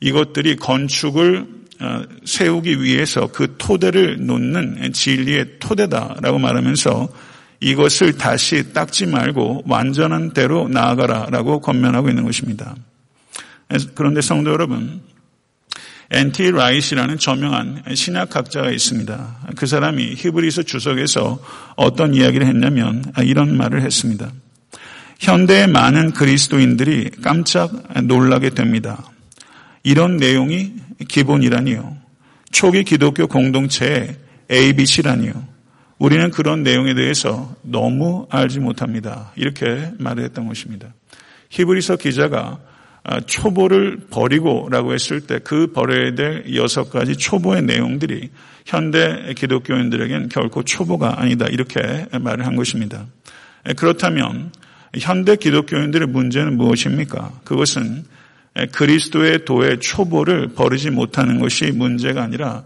이것들이 0.00 0.56
건축을 0.56 1.46
어, 1.80 2.02
세우기 2.24 2.82
위해서 2.82 3.26
그 3.32 3.56
토대를 3.58 4.24
놓는 4.26 4.92
진리의 4.92 5.58
토대다라고 5.58 6.38
말하면서 6.38 7.08
이것을 7.60 8.16
다시 8.18 8.72
닦지 8.72 9.06
말고 9.06 9.64
완전한 9.66 10.32
대로 10.32 10.68
나아가라라고 10.68 11.60
권면하고 11.60 12.08
있는 12.08 12.24
것입니다. 12.24 12.74
그런데 13.94 14.20
성도 14.20 14.50
여러분, 14.50 15.00
엔티 16.10 16.50
라이시라는 16.50 17.18
저명한 17.18 17.82
신학학자가 17.94 18.70
있습니다. 18.70 19.38
그 19.56 19.66
사람이 19.66 20.14
히브리서 20.16 20.64
주석에서 20.64 21.42
어떤 21.76 22.14
이야기를 22.14 22.46
했냐면 22.46 23.02
이런 23.22 23.56
말을 23.56 23.82
했습니다. 23.82 24.30
현대의 25.20 25.66
많은 25.68 26.12
그리스도인들이 26.12 27.10
깜짝 27.22 27.72
놀라게 28.02 28.50
됩니다. 28.50 29.02
이런 29.84 30.16
내용이 30.16 30.72
기본이라니요. 31.06 31.96
초기 32.50 32.82
기독교 32.84 33.26
공동체의 33.26 34.16
ABC라니요. 34.50 35.32
우리는 35.98 36.30
그런 36.30 36.62
내용에 36.62 36.94
대해서 36.94 37.54
너무 37.62 38.26
알지 38.30 38.60
못합니다. 38.60 39.32
이렇게 39.36 39.90
말을 39.98 40.24
했던 40.24 40.48
것입니다. 40.48 40.92
히브리서 41.50 41.96
기자가 41.96 42.58
아, 43.06 43.20
초보를 43.20 44.06
버리고라고 44.10 44.94
했을 44.94 45.20
때 45.20 45.38
그 45.38 45.72
버려야 45.72 46.14
될 46.14 46.54
여섯 46.54 46.88
가지 46.90 47.16
초보의 47.16 47.62
내용들이 47.62 48.30
현대 48.64 49.34
기독교인들에겐 49.36 50.30
결코 50.30 50.62
초보가 50.62 51.20
아니다 51.20 51.44
이렇게 51.46 52.06
말을 52.18 52.46
한 52.46 52.56
것입니다. 52.56 53.04
그렇다면 53.76 54.52
현대 54.98 55.36
기독교인들의 55.36 56.08
문제는 56.08 56.56
무엇입니까? 56.56 57.40
그것은 57.44 58.04
그리스도의 58.72 59.44
도의 59.44 59.80
초보를 59.80 60.54
버리지 60.54 60.90
못하는 60.90 61.40
것이 61.40 61.72
문제가 61.72 62.22
아니라 62.22 62.64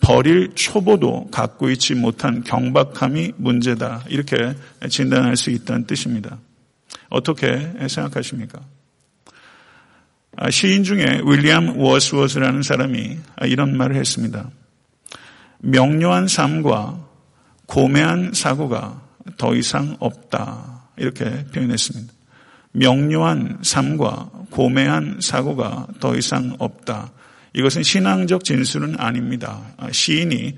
버릴 0.00 0.54
초보도 0.54 1.28
갖고 1.30 1.70
있지 1.70 1.94
못한 1.94 2.42
경박함이 2.42 3.32
문제다. 3.36 4.04
이렇게 4.08 4.54
진단할 4.88 5.36
수 5.36 5.50
있다는 5.50 5.86
뜻입니다. 5.86 6.38
어떻게 7.08 7.72
생각하십니까? 7.88 8.60
아, 10.36 10.50
시인 10.50 10.84
중에 10.84 11.20
윌리엄 11.24 11.78
워스워스라는 11.78 12.62
사람이 12.62 13.18
이런 13.46 13.76
말을 13.76 13.96
했습니다. 13.96 14.50
명료한 15.58 16.28
삶과 16.28 17.04
고매한 17.66 18.32
사고가 18.34 19.02
더 19.36 19.54
이상 19.54 19.96
없다. 19.98 20.90
이렇게 20.96 21.44
표현했습니다. 21.52 22.17
명료한 22.72 23.58
삶과 23.62 24.30
고매한 24.50 25.18
사고가 25.20 25.86
더 26.00 26.16
이상 26.16 26.54
없다. 26.58 27.12
이것은 27.54 27.82
신앙적 27.82 28.44
진술은 28.44 28.98
아닙니다. 28.98 29.60
아, 29.76 29.90
시인이 29.90 30.56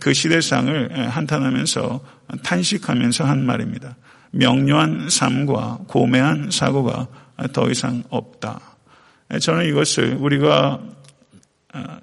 그 0.00 0.12
시대상을 0.12 1.08
한탄하면서 1.08 2.00
탄식하면서 2.42 3.24
한 3.24 3.44
말입니다. 3.44 3.96
명료한 4.32 5.08
삶과 5.10 5.80
고매한 5.88 6.50
사고가 6.50 7.08
더 7.52 7.70
이상 7.70 8.02
없다. 8.10 8.60
저는 9.40 9.66
이것을 9.66 10.16
우리가 10.18 10.80
아, 11.72 12.00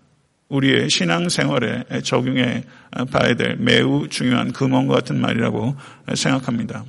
우리의 0.49 0.89
신앙생활에 0.89 2.01
적용해 2.03 2.63
봐야 3.11 3.35
될 3.35 3.55
매우 3.57 4.07
중요한 4.09 4.51
금원과 4.51 4.95
같은 4.95 5.21
말이라고 5.21 5.75
생각합니다. 6.15 6.85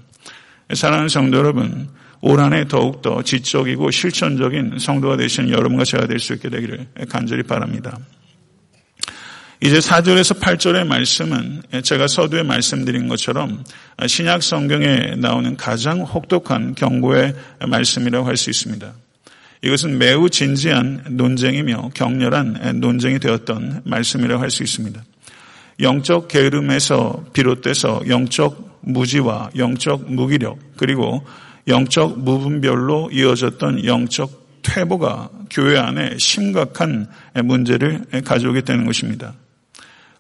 사랑하는 0.72 1.08
성도 1.08 1.36
여러분, 1.36 1.90
올 2.22 2.40
한해 2.40 2.68
더욱더 2.68 3.22
지적이고 3.22 3.90
실천적인 3.90 4.78
성도가 4.78 5.16
되시는 5.16 5.50
여러분과 5.50 5.84
제가 5.84 6.06
될 6.06 6.18
수 6.18 6.34
있게 6.34 6.50
되기를 6.50 6.86
간절히 7.08 7.42
바랍니다. 7.42 7.98
이제 9.62 9.78
4절에서 9.78 10.40
8절의 10.40 10.86
말씀은 10.86 11.62
제가 11.82 12.06
서두에 12.08 12.42
말씀드린 12.42 13.08
것처럼 13.08 13.62
신약 14.06 14.42
성경에 14.42 15.16
나오는 15.16 15.54
가장 15.56 16.00
혹독한 16.00 16.74
경고의 16.74 17.34
말씀이라고 17.66 18.26
할 18.26 18.36
수 18.36 18.48
있습니다. 18.48 18.92
이것은 19.62 19.98
매우 19.98 20.30
진지한 20.30 21.04
논쟁이며 21.10 21.90
격렬한 21.92 22.80
논쟁이 22.80 23.18
되었던 23.18 23.82
말씀이라고 23.84 24.40
할 24.42 24.50
수 24.50 24.62
있습니다. 24.62 25.02
영적 25.80 26.28
게으름에서 26.28 27.24
비롯돼서 27.34 28.02
영적 28.08 28.78
무지와 28.80 29.50
영적 29.56 30.10
무기력 30.10 30.58
그리고 30.76 31.22
영적 31.68 32.18
무분별로 32.20 33.10
이어졌던 33.12 33.84
영적 33.84 34.62
퇴보가 34.62 35.30
교회 35.50 35.78
안에 35.78 36.16
심각한 36.18 37.08
문제를 37.42 38.04
가져오게 38.24 38.62
되는 38.62 38.84
것입니다. 38.86 39.34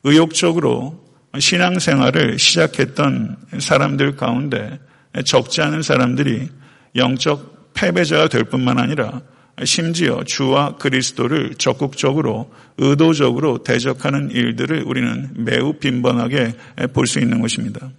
의욕적으로 0.04 1.04
신앙생활을 1.38 2.38
시작했던 2.38 3.36
사람들 3.58 4.16
가운데 4.16 4.80
적지 5.24 5.60
않은 5.62 5.82
사람들이 5.82 6.48
영적 6.96 7.72
패배자가 7.74 8.28
될 8.28 8.44
뿐만 8.44 8.78
아니라 8.78 9.20
심지어 9.62 10.24
주와 10.24 10.76
그리스도를 10.76 11.54
적극적으로 11.56 12.50
의도적으로 12.78 13.62
대적하는 13.62 14.30
일들을 14.30 14.84
우리는 14.86 15.30
매우 15.34 15.74
빈번하게 15.74 16.54
볼 16.94 17.06
수 17.06 17.20
있는 17.20 17.40
것입니다. 17.40 17.90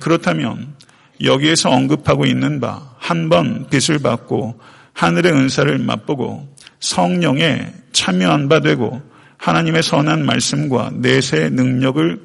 그렇다면 0.00 0.74
여기에서 1.22 1.70
언급하고 1.70 2.26
있는 2.26 2.60
바 2.60 2.94
한번 2.98 3.66
빚을 3.70 3.98
받고 4.00 4.60
하늘의 4.92 5.32
은사를 5.32 5.78
맛보고 5.78 6.48
성령에 6.80 7.72
참여한 7.92 8.48
바 8.48 8.60
되고 8.60 9.02
하나님의 9.36 9.82
선한 9.82 10.24
말씀과 10.24 10.92
내세의 10.94 11.50
능력을 11.50 12.20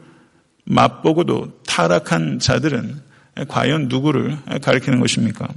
맛보고도 0.66 1.62
타락한 1.68 2.40
자들은 2.40 3.02
과연 3.48 3.88
누구를 3.88 4.38
가리키는 4.62 5.00
것입니까? 5.00 5.48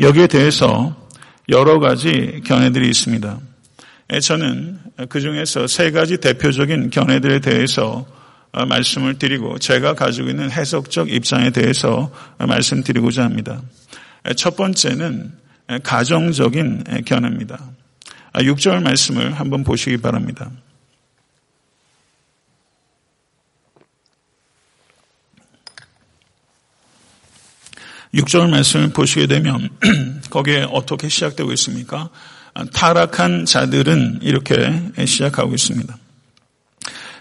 여기에 0.00 0.28
대해서 0.28 0.96
여러 1.48 1.78
가지 1.78 2.40
견해들이 2.44 2.88
있습니다. 2.88 3.38
저는 4.22 4.78
그 5.08 5.20
중에서 5.20 5.66
세 5.66 5.90
가지 5.90 6.18
대표적인 6.18 6.90
견해들에 6.90 7.40
대해서 7.40 8.06
어, 8.52 8.66
말씀을 8.66 9.18
드리고 9.18 9.58
제가 9.58 9.94
가지고 9.94 10.30
있는 10.30 10.50
해석적 10.50 11.10
입장에 11.10 11.50
대해서 11.50 12.12
말씀드리고자 12.38 13.24
합니다. 13.24 13.62
첫 14.36 14.56
번째는 14.56 15.32
가정적인 15.82 17.04
견해입니다. 17.04 17.60
아, 18.32 18.40
6절 18.40 18.82
말씀을 18.82 19.32
한번 19.32 19.64
보시기 19.64 19.96
바랍니다. 19.98 20.50
6절 28.14 28.50
말씀을 28.50 28.90
보시게 28.90 29.26
되면 29.26 29.68
거기에 30.30 30.66
어떻게 30.70 31.08
시작되고 31.08 31.52
있습니까? 31.52 32.10
아, 32.54 32.64
타락한 32.64 33.44
자들은 33.44 34.20
이렇게 34.22 34.90
시작하고 35.06 35.54
있습니다. 35.54 35.96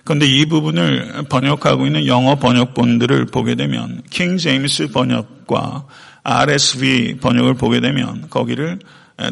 그런데 0.03 0.25
이 0.25 0.45
부분을 0.45 1.25
번역하고 1.29 1.85
있는 1.85 2.07
영어 2.07 2.35
번역본들을 2.35 3.25
보게 3.25 3.55
되면 3.55 4.01
킹 4.09 4.38
제임스 4.38 4.88
번역과 4.88 5.85
RSV 6.23 7.17
번역을 7.17 7.55
보게 7.55 7.79
되면 7.79 8.29
거기를 8.29 8.79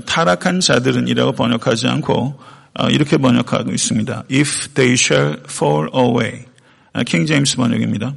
타락한 0.06 0.60
자들은이라고 0.60 1.34
번역하지 1.34 1.88
않고 1.88 2.40
어, 2.80 2.90
이렇게 2.90 3.18
번역하고 3.18 3.72
있습니다. 3.72 4.26
If 4.32 4.70
they 4.76 4.94
shall 4.94 5.40
fall 5.46 5.90
away. 5.96 6.46
킹 7.06 7.26
제임스 7.26 7.58
번역입니다. 7.58 8.14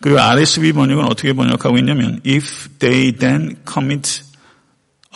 그리고 0.00 0.20
RSV 0.20 0.72
번역은 0.72 1.04
어떻게 1.04 1.32
번역하고 1.32 1.76
있냐면 1.78 2.20
if 2.26 2.68
they 2.78 3.12
then 3.12 3.56
commit 3.70 4.22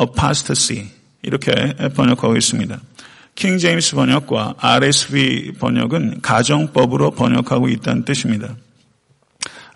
apostasy 0.00 0.88
이렇게 1.22 1.52
번역하고 1.94 2.36
있습니다. 2.36 2.80
킹 3.34 3.58
제임스 3.58 3.96
번역과 3.96 4.56
RSV 4.58 5.52
번역은 5.58 6.20
가정법으로 6.20 7.12
번역하고 7.12 7.68
있다는 7.68 8.04
뜻입니다. 8.04 8.56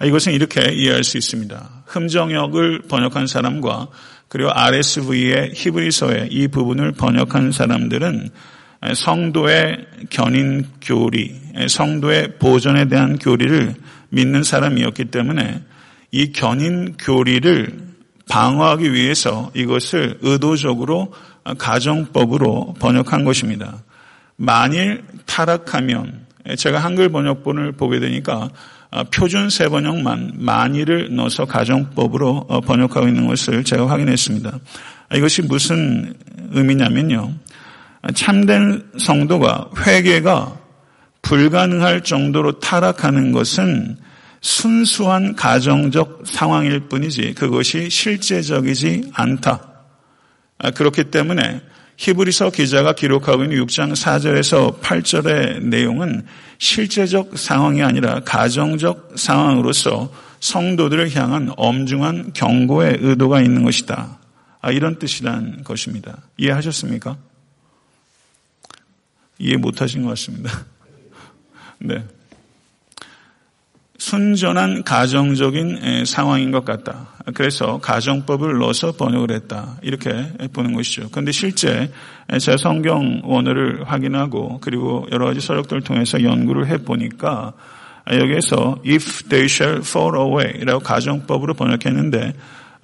이것은 0.05 0.33
이렇게 0.35 0.73
이해할 0.73 1.05
수 1.05 1.17
있습니다. 1.17 1.85
흠정역을 1.87 2.83
번역한 2.89 3.27
사람과 3.27 3.89
그리고 4.29 4.51
RSV의 4.53 5.53
히브리서의 5.55 6.29
이 6.31 6.49
부분을 6.49 6.93
번역한 6.93 7.53
사람들은 7.53 8.29
성도의 8.95 9.87
견인 10.11 10.67
교리, 10.83 11.35
성도의 11.69 12.37
보존에 12.39 12.89
대한 12.89 13.19
교리를 13.19 13.75
믿는 14.11 14.43
사람이었기 14.43 15.07
때문에 15.07 15.63
이 16.11 16.33
견인 16.33 16.97
교리를 16.99 17.87
방어하기 18.29 18.93
위해서 18.93 19.51
이것을 19.55 20.19
의도적으로 20.21 21.13
가정법으로 21.59 22.75
번역한 22.79 23.25
것입니다. 23.25 23.83
만일 24.37 25.05
타락하면 25.27 26.27
제가 26.57 26.79
한글 26.79 27.09
번역본을 27.09 27.73
보게 27.73 28.01
되니까 28.01 28.51
표준 29.13 29.51
세 29.51 29.69
번역만 29.69 30.33
만일을 30.37 31.15
넣어서 31.15 31.45
가정법으로 31.45 32.47
번역하고 32.65 33.09
있는 33.09 33.27
것을 33.27 33.65
제가 33.65 33.89
확인했습니다. 33.89 34.59
이것이 35.15 35.43
무슨 35.43 36.15
의미냐면요. 36.53 37.33
참된 38.15 38.83
성도가 38.99 39.71
회개가 39.87 40.57
불가능할 41.23 42.05
정도로 42.05 42.61
타락하는 42.61 43.33
것은 43.33 43.99
순수한 44.41 45.35
가정적 45.35 46.23
상황일 46.25 46.81
뿐이지 46.89 47.35
그것이 47.35 47.91
실제적이지 47.91 49.11
않다. 49.13 49.76
아, 50.59 50.71
그렇기 50.71 51.05
때문에 51.05 51.61
히브리서 51.97 52.51
기자가 52.51 52.93
기록하고 52.93 53.45
있는 53.45 53.65
6장 53.65 53.93
4절에서 53.93 54.81
8절의 54.81 55.63
내용은 55.63 56.27
실제적 56.59 57.39
상황이 57.39 57.83
아니라 57.83 58.21
가정적 58.21 59.13
상황으로서 59.17 60.13
성도들을 60.41 61.15
향한 61.17 61.51
엄중한 61.57 62.33
경고의 62.35 62.99
의도가 63.01 63.41
있는 63.41 63.65
것이다. 63.65 64.19
아, 64.61 64.71
이런 64.71 64.99
뜻이란 64.99 65.65
것입니다. 65.65 66.19
이해하셨습니까? 66.37 67.17
이해 69.39 69.57
못하신 69.57 70.03
것 70.03 70.11
같습니다. 70.11 70.65
네. 71.79 72.05
순전한 74.07 74.85
가정적인 74.85 76.05
상황인 76.07 76.53
것 76.53 76.65
같다. 76.65 77.09
그래서 77.35 77.79
가정법을 77.79 78.57
넣어서 78.59 78.93
번역을 78.93 79.33
했다. 79.33 79.79
이렇게 79.83 80.31
보는 80.53 80.75
것이죠. 80.75 81.09
그런데 81.11 81.33
실제 81.33 81.91
제가 82.39 82.57
성경 82.57 83.21
원어를 83.25 83.83
확인하고 83.85 84.61
그리고 84.61 85.09
여러 85.11 85.27
가지 85.27 85.41
서력들을 85.41 85.83
통해서 85.83 86.23
연구를 86.23 86.69
해보니까 86.69 87.53
여기에서 88.13 88.81
if 88.87 89.25
they 89.25 89.47
shall 89.47 89.79
fall 89.79 90.17
away 90.17 90.65
라고 90.65 90.79
가정법으로 90.79 91.55
번역했는데 91.55 92.33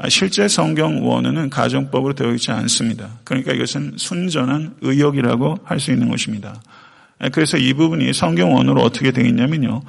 실제 0.09 0.49
성경 0.49 1.07
원어는 1.07 1.51
가정법으로 1.51 2.15
되어 2.15 2.33
있지 2.33 2.51
않습니다. 2.51 3.11
그러니까 3.23 3.53
이것은 3.53 3.93
순전한 3.97 4.75
의역이라고 4.81 5.61
할 5.63 5.79
수 5.79 5.93
있는 5.93 6.09
것입니다. 6.09 6.61
그래서 7.31 7.59
이 7.59 7.73
부분이 7.75 8.13
성경 8.13 8.53
원어로 8.55 8.83
어떻게 8.83 9.13
되어 9.13 9.25
있냐면요. 9.25 9.83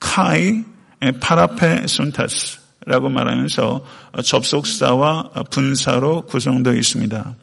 카이 0.00 0.64
파라페 1.20 1.86
순타스라고 1.86 3.08
말하면서 3.08 3.84
접속사와 4.22 5.30
분사로 5.50 6.22
구성되어 6.26 6.74
있습니다. 6.74 7.34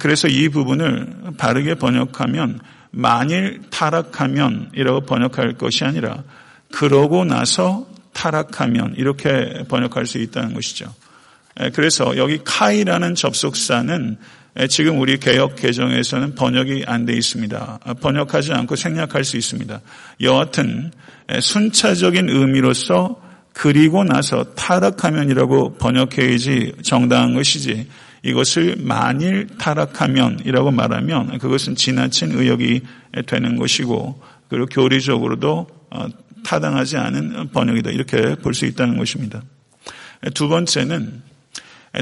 그래서 0.00 0.28
이 0.28 0.48
부분을 0.48 1.34
바르게 1.36 1.74
번역하면 1.76 2.60
만일 2.90 3.62
타락하면 3.70 4.70
이라고 4.74 5.00
번역할 5.00 5.54
것이 5.54 5.84
아니라 5.84 6.22
그러고 6.72 7.24
나서 7.24 7.86
타락하면 8.12 8.94
이렇게 8.96 9.64
번역할 9.68 10.06
수 10.06 10.18
있다는 10.18 10.54
것이죠. 10.54 10.92
그래서 11.74 12.16
여기 12.16 12.40
카이라는 12.44 13.14
접속사는 13.14 14.18
지금 14.66 14.98
우리 14.98 15.18
개혁 15.18 15.54
개정에서는 15.56 16.34
번역이 16.34 16.84
안 16.86 17.06
돼 17.06 17.14
있습니다. 17.14 17.78
번역하지 18.00 18.52
않고 18.52 18.74
생략할 18.74 19.22
수 19.24 19.36
있습니다. 19.36 19.80
여하튼 20.22 20.90
순차적인 21.40 22.28
의미로서 22.28 23.22
그리고 23.52 24.04
나서 24.04 24.44
타락하면이라고 24.54 25.74
번역해야지 25.74 26.74
정당한 26.82 27.34
것이지 27.34 27.86
이것을 28.22 28.76
만일 28.78 29.46
타락하면이라고 29.58 30.70
말하면 30.72 31.38
그것은 31.38 31.76
지나친 31.76 32.32
의역이 32.32 32.82
되는 33.26 33.56
것이고 33.56 34.20
그리고 34.48 34.66
교리적으로도 34.66 35.66
어, 35.90 36.06
타당하지 36.44 36.96
않은 36.96 37.50
번역이다 37.52 37.90
이렇게 37.90 38.34
볼 38.36 38.54
수 38.54 38.66
있다는 38.66 38.96
것입니다. 38.98 39.42
두 40.34 40.48
번째는 40.48 41.22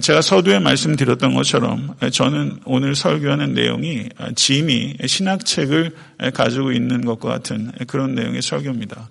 제가 0.02 0.20
서두에 0.20 0.58
말씀드렸던 0.58 1.34
것처럼 1.34 1.94
저는 2.12 2.58
오늘 2.64 2.94
설교하는 2.94 3.54
내용이 3.54 4.08
짐이 4.34 4.96
신학책을 5.06 5.92
가지고 6.34 6.72
있는 6.72 7.04
것과 7.04 7.28
같은 7.28 7.70
그런 7.86 8.14
내용의 8.14 8.42
설교입니다. 8.42 9.08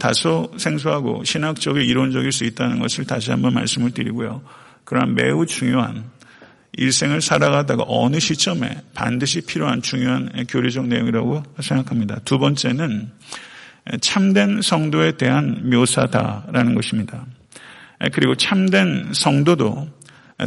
다소 0.00 0.52
생소하고 0.56 1.22
신학적으로 1.24 1.82
이론적일 1.82 2.32
수 2.32 2.44
있다는 2.44 2.80
것을 2.80 3.04
다시 3.04 3.30
한번 3.30 3.54
말씀을 3.54 3.92
드리고요. 3.92 4.42
그러나 4.84 5.06
매우 5.06 5.46
중요한 5.46 6.04
일생을 6.72 7.20
살아가다가 7.20 7.84
어느 7.86 8.18
시점에 8.18 8.82
반드시 8.94 9.40
필요한 9.40 9.80
중요한 9.80 10.28
교리적 10.48 10.88
내용이라고 10.88 11.44
생각합니다. 11.60 12.18
두 12.24 12.38
번째는 12.38 13.10
참된 14.00 14.60
성도에 14.60 15.12
대한 15.16 15.70
묘사다라는 15.70 16.74
것입니다. 16.74 17.24
그리고 18.12 18.34
참된 18.34 19.12
성도도 19.12 19.88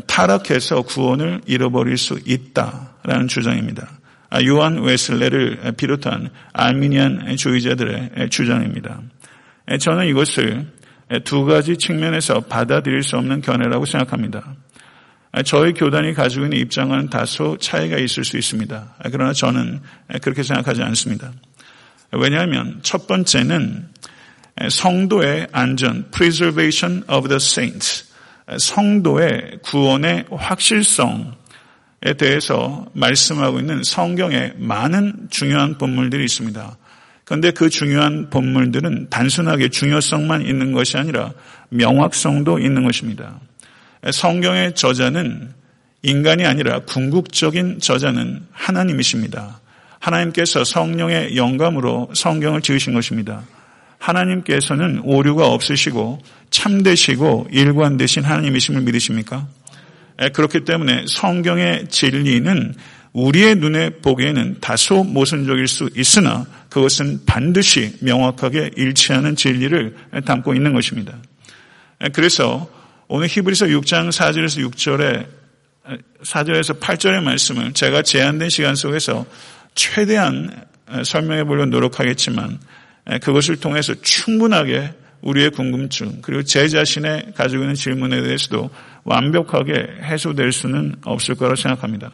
타락해서 0.08 0.84
구원을 0.84 1.42
잃어버릴 1.46 1.98
수 1.98 2.20
있다라는 2.26 3.28
주장입니다. 3.28 3.90
아, 4.30 4.44
요한 4.44 4.82
웨슬레를 4.84 5.74
비롯한 5.76 6.30
아미니안 6.54 7.36
주의자들의 7.36 8.30
주장입니다. 8.30 9.02
저는 9.80 10.08
이것을 10.08 10.68
두 11.24 11.46
가지 11.46 11.78
측면에서 11.78 12.42
받아들일 12.42 13.02
수 13.02 13.18
없는 13.18 13.42
견해라고 13.42 13.86
생각합니다. 13.86 14.56
저희 15.46 15.74
교단이 15.74 16.14
가지고 16.14 16.46
있는 16.46 16.60
입장은 16.60 17.10
다소 17.10 17.58
차이가 17.58 17.98
있을 17.98 18.24
수 18.24 18.38
있습니다. 18.38 18.96
그러나 19.12 19.34
저는 19.34 19.82
그렇게 20.22 20.44
생각하지 20.44 20.84
않습니다. 20.84 21.32
왜냐하면 22.12 22.80
첫 22.84 23.08
번째는 23.08 23.90
성도의 24.70 25.48
안전, 25.52 26.10
preservation 26.12 27.04
of 27.10 27.28
the 27.28 27.38
saints, 27.38 28.09
성도의 28.58 29.60
구원의 29.64 30.26
확실성에 30.32 31.24
대해서 32.18 32.86
말씀하고 32.94 33.60
있는 33.60 33.84
성경에 33.84 34.54
많은 34.58 35.28
중요한 35.30 35.78
본물들이 35.78 36.24
있습니다. 36.24 36.78
그런데 37.26 37.52
그 37.52 37.70
중요한 37.70 38.30
본물들은 38.30 39.10
단순하게 39.10 39.70
중요성만 39.70 40.48
있는 40.48 40.72
것이 40.72 40.98
아니라 40.98 41.32
명확성도 41.70 42.58
있는 42.58 42.84
것입니다. 42.84 43.40
성경의 44.12 44.74
저자는 44.74 45.54
인간이 46.02 46.46
아니라 46.46 46.80
궁극적인 46.80 47.80
저자는 47.80 48.48
하나님이십니다. 48.52 49.60
하나님께서 50.00 50.64
성령의 50.64 51.36
영감으로 51.36 52.10
성경을 52.16 52.62
지으신 52.62 52.94
것입니다. 52.94 53.44
하나님께서는 54.00 55.02
오류가 55.04 55.48
없으시고 55.48 56.22
참되시고 56.50 57.50
일관되신 57.52 58.24
하나님이심을 58.24 58.82
믿으십니까? 58.82 59.48
그렇기 60.34 60.66
때문에 60.66 61.06
성경의 61.08 61.90
진리는 61.90 62.74
우리의 63.14 63.56
눈에 63.56 63.90
보기에는 63.90 64.58
다소 64.62 65.04
모순적일 65.04 65.68
수 65.68 65.90
있으나 65.96 66.46
그것은 66.70 67.22
반드시 67.26 67.96
명확하게 68.02 68.72
일치하는 68.76 69.36
진리를 69.36 69.96
담고 70.26 70.54
있는 70.54 70.74
것입니다. 70.74 71.18
그래서 72.14 72.70
오늘 73.08 73.28
히브리서 73.28 73.68
6장 73.68 74.10
4절에서 74.10 74.70
6절에 74.70 75.26
4절에서 76.24 76.80
8절의 76.80 77.24
말씀을 77.24 77.74
제가 77.74 78.04
제한된 78.04 78.50
시간 78.50 78.76
속에서 78.76 79.26
최대한 79.74 80.66
설명해 81.04 81.46
보려고 81.46 81.66
노력하겠지만 81.68 82.60
그것을 83.22 83.58
통해서 83.58 83.94
충분하게 84.02 84.94
우리의 85.22 85.52
궁금증 85.52 86.22
그리고 86.22 86.44
제 86.44 86.68
자신의 86.68 87.34
가지고 87.36 87.64
있는 87.64 87.76
질문에 87.76 88.22
대해서도 88.22 88.70
완벽하게 89.04 89.74
해소될 90.04 90.52
수는 90.52 90.96
없을 91.04 91.36
거라고 91.36 91.56
생각합니다. 91.56 92.12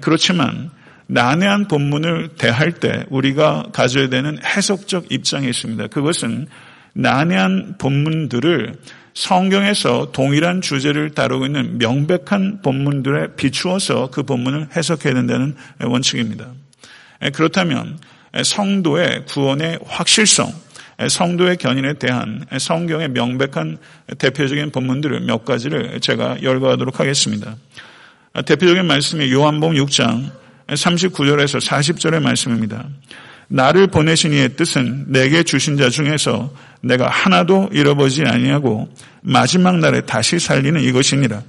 그렇지만 0.00 0.70
난해한 1.06 1.68
본문을 1.68 2.30
대할 2.36 2.72
때 2.72 3.06
우리가 3.08 3.68
가져야 3.72 4.08
되는 4.08 4.38
해석적 4.44 5.10
입장이 5.10 5.48
있습니다. 5.48 5.86
그것은 5.86 6.48
난해한 6.92 7.76
본문들을 7.78 8.74
성경에서 9.14 10.12
동일한 10.12 10.60
주제를 10.60 11.10
다루고 11.10 11.46
있는 11.46 11.78
명백한 11.78 12.60
본문들에 12.62 13.36
비추어서 13.36 14.10
그 14.10 14.22
본문을 14.22 14.68
해석해야 14.76 15.14
된다는 15.14 15.56
원칙입니다. 15.80 16.52
그렇다면 17.32 17.98
성도의 18.42 19.24
구원의 19.26 19.78
확실성, 19.86 20.52
성도의 21.08 21.56
견인에 21.56 21.94
대한 21.94 22.44
성경의 22.58 23.10
명백한 23.10 23.78
대표적인 24.18 24.70
본문들을 24.70 25.20
몇 25.20 25.44
가지를 25.44 26.00
제가 26.00 26.42
열거하도록 26.42 26.98
하겠습니다. 26.98 27.56
대표적인 28.44 28.84
말씀이 28.84 29.32
요한복음 29.32 29.76
6장 29.76 30.30
39절에서 30.68 31.60
40절의 31.60 32.20
말씀입니다. 32.20 32.86
나를 33.48 33.86
보내신 33.86 34.32
이의 34.32 34.56
뜻은 34.56 35.06
내게 35.08 35.42
주신 35.42 35.76
자 35.78 35.88
중에서 35.88 36.52
내가 36.82 37.08
하나도 37.08 37.70
잃어버리지 37.72 38.24
아니하고 38.24 38.88
마지막 39.22 39.78
날에 39.78 40.02
다시 40.02 40.38
살리는 40.38 40.80
이것이니라. 40.82 41.42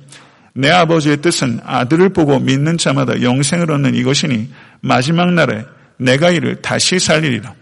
내 0.54 0.70
아버지의 0.70 1.18
뜻은 1.18 1.60
아들을 1.66 2.10
보고 2.10 2.40
믿는 2.40 2.78
자마다 2.78 3.22
영생을 3.22 3.72
얻는 3.72 3.96
이것이니 3.96 4.50
마지막 4.82 5.34
날에 5.34 5.66
내가 6.00 6.32
이를 6.32 6.62
다시 6.62 6.98
살리리라. 6.98 7.54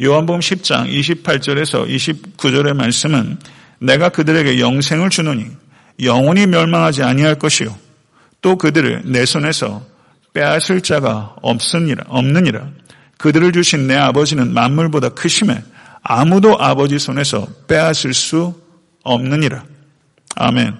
요한복음 0.00 0.40
10장 0.40 0.88
28절에서 0.88 1.88
29절의 1.88 2.74
말씀은 2.74 3.38
내가 3.80 4.08
그들에게 4.08 4.60
영생을 4.60 5.10
주노니 5.10 5.46
영원히 6.02 6.46
멸망하지 6.46 7.02
아니할 7.02 7.38
것이요. 7.38 7.76
또 8.40 8.56
그들을 8.56 9.02
내 9.06 9.26
손에서 9.26 9.84
빼앗을 10.32 10.80
자가 10.80 11.36
없으니라 11.42 12.04
없느니라. 12.08 12.70
그들을 13.18 13.52
주신 13.52 13.86
내 13.86 13.96
아버지는 13.96 14.52
만물보다 14.54 15.10
크심에 15.10 15.62
아무도 16.02 16.60
아버지 16.60 16.98
손에서 16.98 17.46
빼앗을 17.68 18.14
수 18.14 18.60
없느니라. 19.02 19.64
아멘. 20.36 20.76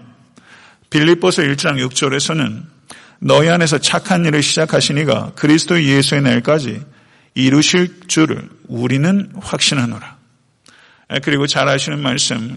빌립보서 0.91 1.43
1장 1.43 1.85
6절에서는 1.87 2.72
너희 3.25 3.49
안에서 3.49 3.79
착한 3.79 4.25
일을 4.25 4.43
시작하시니가 4.43 5.33
그리스도 5.37 5.81
예수의 5.81 6.23
날까지 6.23 6.83
이루실 7.35 8.09
줄을 8.09 8.49
우리는 8.67 9.31
확신하노라. 9.41 10.17
그리고 11.23 11.47
잘 11.47 11.69
아시는 11.69 12.01
말씀 12.01 12.57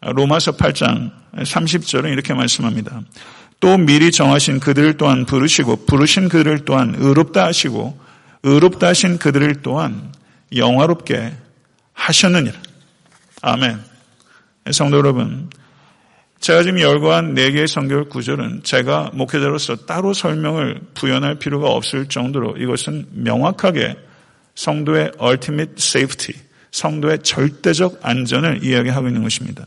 로마서 0.00 0.56
8장 0.56 1.12
30절은 1.36 2.12
이렇게 2.12 2.34
말씀합니다. 2.34 3.02
또 3.60 3.78
미리 3.78 4.10
정하신 4.10 4.58
그들을 4.58 4.96
또한 4.96 5.26
부르시고 5.26 5.86
부르신 5.86 6.28
그들을 6.28 6.64
또한 6.64 6.96
의롭다 6.98 7.44
하시고 7.44 7.96
의롭다 8.42 8.88
하신 8.88 9.18
그들을 9.18 9.62
또한 9.62 10.12
영화롭게 10.56 11.34
하셨느니라. 11.92 12.58
아멘. 13.42 13.80
성도 14.72 14.96
여러분, 14.96 15.50
제가 16.44 16.62
지금 16.62 16.78
열거한 16.78 17.34
4개의 17.34 17.66
성경 17.66 18.06
구절은 18.06 18.64
제가 18.64 19.12
목회자로서 19.14 19.76
따로 19.86 20.12
설명을 20.12 20.78
부연할 20.92 21.36
필요가 21.36 21.70
없을 21.70 22.06
정도로 22.06 22.58
이것은 22.58 23.06
명확하게 23.12 23.96
성도의 24.54 25.12
ultimate 25.22 25.72
safety, 25.78 26.38
성도의 26.70 27.20
절대적 27.22 28.00
안전을 28.02 28.62
이야기하고 28.62 29.08
있는 29.08 29.22
것입니다. 29.22 29.64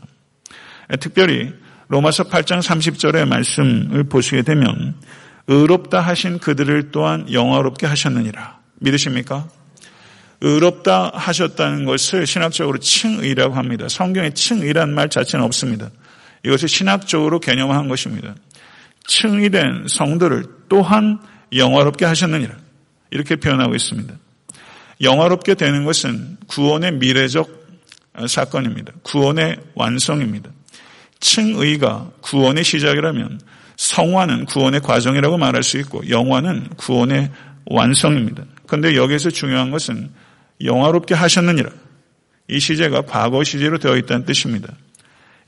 특별히 1.00 1.52
로마서 1.88 2.22
8장 2.22 2.62
30절의 2.62 3.26
말씀을 3.26 4.04
보시게 4.04 4.42
되면 4.42 4.94
의롭다 5.48 6.00
하신 6.00 6.38
그들을 6.38 6.92
또한 6.92 7.26
영화롭게 7.32 7.88
하셨느니라. 7.88 8.56
믿으십니까? 8.76 9.48
의롭다 10.42 11.10
하셨다는 11.12 11.86
것을 11.86 12.24
신학적으로 12.24 12.78
칭의라고 12.78 13.54
합니다. 13.54 13.88
성경에 13.88 14.30
칭의란 14.30 14.94
말 14.94 15.08
자체는 15.08 15.44
없습니다. 15.44 15.90
이것을 16.44 16.68
신학적으로 16.68 17.40
개념한 17.40 17.88
것입니다. 17.88 18.34
층이 19.06 19.50
된 19.50 19.86
성도를 19.88 20.44
또한 20.68 21.18
영화롭게 21.52 22.04
하셨느니라. 22.04 22.54
이렇게 23.10 23.36
표현하고 23.36 23.74
있습니다. 23.74 24.14
영화롭게 25.00 25.54
되는 25.54 25.84
것은 25.84 26.36
구원의 26.46 26.92
미래적 26.94 27.48
사건입니다. 28.26 28.92
구원의 29.02 29.56
완성입니다. 29.74 30.50
층의가 31.20 32.10
구원의 32.20 32.64
시작이라면 32.64 33.40
성화는 33.76 34.44
구원의 34.46 34.80
과정이라고 34.80 35.38
말할 35.38 35.62
수 35.62 35.78
있고 35.78 36.08
영화는 36.08 36.68
구원의 36.76 37.30
완성입니다. 37.66 38.44
그런데 38.66 38.96
여기서 38.96 39.30
중요한 39.30 39.70
것은 39.70 40.10
영화롭게 40.62 41.14
하셨느니라. 41.14 41.70
이 42.48 42.58
시제가 42.58 43.02
과거 43.02 43.44
시제로 43.44 43.78
되어 43.78 43.96
있다는 43.96 44.24
뜻입니다. 44.24 44.74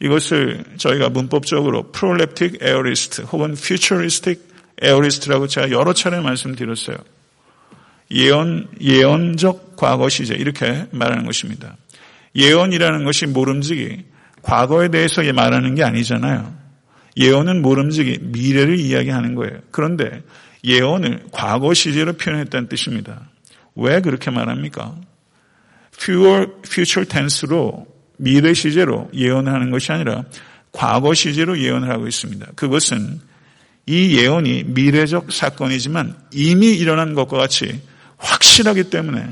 이것을 0.01 0.65
저희가 0.79 1.11
문법적으로 1.11 1.91
proleptic 1.93 2.63
aorist 2.63 3.23
혹은 3.23 3.55
futuristic 3.55 4.49
aorist라고 4.83 5.47
제가 5.47 5.71
여러 5.71 5.93
차례 5.93 6.21
말씀드렸어요. 6.21 6.97
예언, 8.13 8.69
예언적 8.81 9.77
과거 9.77 10.09
시제 10.09 10.35
이렇게 10.35 10.87
말하는 10.91 11.27
것입니다. 11.27 11.77
예언이라는 12.35 13.05
것이 13.05 13.27
모름지기 13.27 14.05
과거에 14.43 14.89
대해서 14.89 15.23
말하는 15.33 15.75
게 15.75 15.85
아니잖아요. 15.85 16.55
예언은 17.17 17.61
모름지기 17.61 18.21
미래를 18.23 18.79
이야기하는 18.79 19.35
거예요. 19.35 19.59
그런데 19.71 20.23
예언을 20.65 21.25
과거 21.33 21.75
시제로 21.75 22.15
표현했다는 22.15 22.69
뜻입니다. 22.69 23.29
왜 23.75 24.01
그렇게 24.01 24.31
말합니까? 24.31 24.97
future 25.99 27.07
tense로 27.07 27.87
미래 28.21 28.53
시제로 28.53 29.11
예언하는 29.15 29.71
것이 29.71 29.93
아니라 29.93 30.25
과거 30.73 31.15
시제로 31.15 31.59
예언을 31.59 31.91
하고 31.91 32.07
있습니다. 32.07 32.47
그것은 32.55 33.21
이 33.87 34.17
예언이 34.19 34.65
미래적 34.69 35.33
사건이지만 35.33 36.17
이미 36.33 36.69
일어난 36.69 37.15
것과 37.15 37.39
같이 37.39 37.81
확실하기 38.19 38.85
때문에 38.91 39.27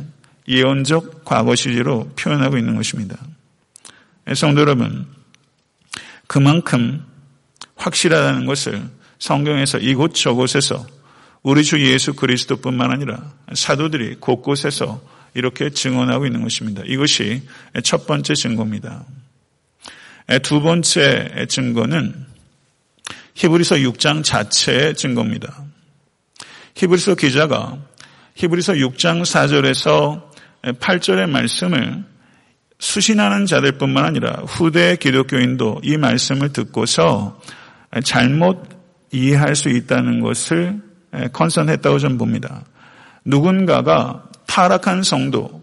예언적 0.48 1.24
과거 1.24 1.55
시제로 1.55 2.09
표현하고 2.18 2.57
있는 2.57 2.77
것입니다. 2.77 3.18
성도 4.35 4.62
여러분, 4.62 5.07
그만큼 6.27 7.05
확실하다는 7.77 8.46
것을 8.46 8.83
성경에서 9.18 9.79
이곳저곳에서 9.79 10.87
우리 11.42 11.62
주 11.62 11.81
예수 11.81 12.14
그리스도뿐만 12.14 12.90
아니라 12.90 13.33
사도들이 13.53 14.16
곳곳에서 14.16 15.01
이렇게 15.34 15.70
증언하고 15.70 16.26
있는 16.26 16.42
것입니다. 16.42 16.82
이것이 16.86 17.42
첫 17.84 18.06
번째 18.06 18.34
증거입니다. 18.34 19.04
두 20.42 20.60
번째 20.60 21.46
증거는 21.48 22.26
히브리서 23.34 23.76
6장 23.76 24.24
자체의 24.24 24.94
증거입니다. 24.94 25.64
히브리서 26.74 27.14
기자가 27.14 27.78
히브리서 28.34 28.74
6장 28.74 29.22
4절에서 29.22 30.28
8절의 30.62 31.28
말씀을 31.28 32.04
수신하는 32.78 33.46
자들 33.46 33.72
뿐만 33.72 34.04
아니라 34.04 34.42
후대 34.46 34.96
기독교인도 34.96 35.80
이 35.82 35.96
말씀을 35.96 36.52
듣고서 36.52 37.40
잘못 38.04 38.68
이해할 39.10 39.56
수 39.56 39.68
있다는 39.68 40.20
것을 40.20 40.80
컨선했다고 41.32 41.98
좀 41.98 42.18
봅니다. 42.18 42.64
누군가가 43.24 44.27
타락한 44.48 45.04
성도, 45.04 45.62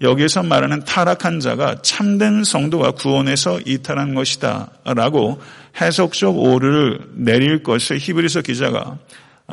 여기에서 0.00 0.42
말하는 0.42 0.84
타락한 0.84 1.40
자가 1.40 1.80
참된 1.82 2.44
성도가 2.44 2.92
구원에서 2.92 3.60
이탈한 3.64 4.14
것이다. 4.14 4.70
라고 4.84 5.40
해석적 5.80 6.36
오류를 6.36 7.00
내릴 7.14 7.62
것을 7.62 7.98
히브리서 7.98 8.42
기자가 8.42 8.98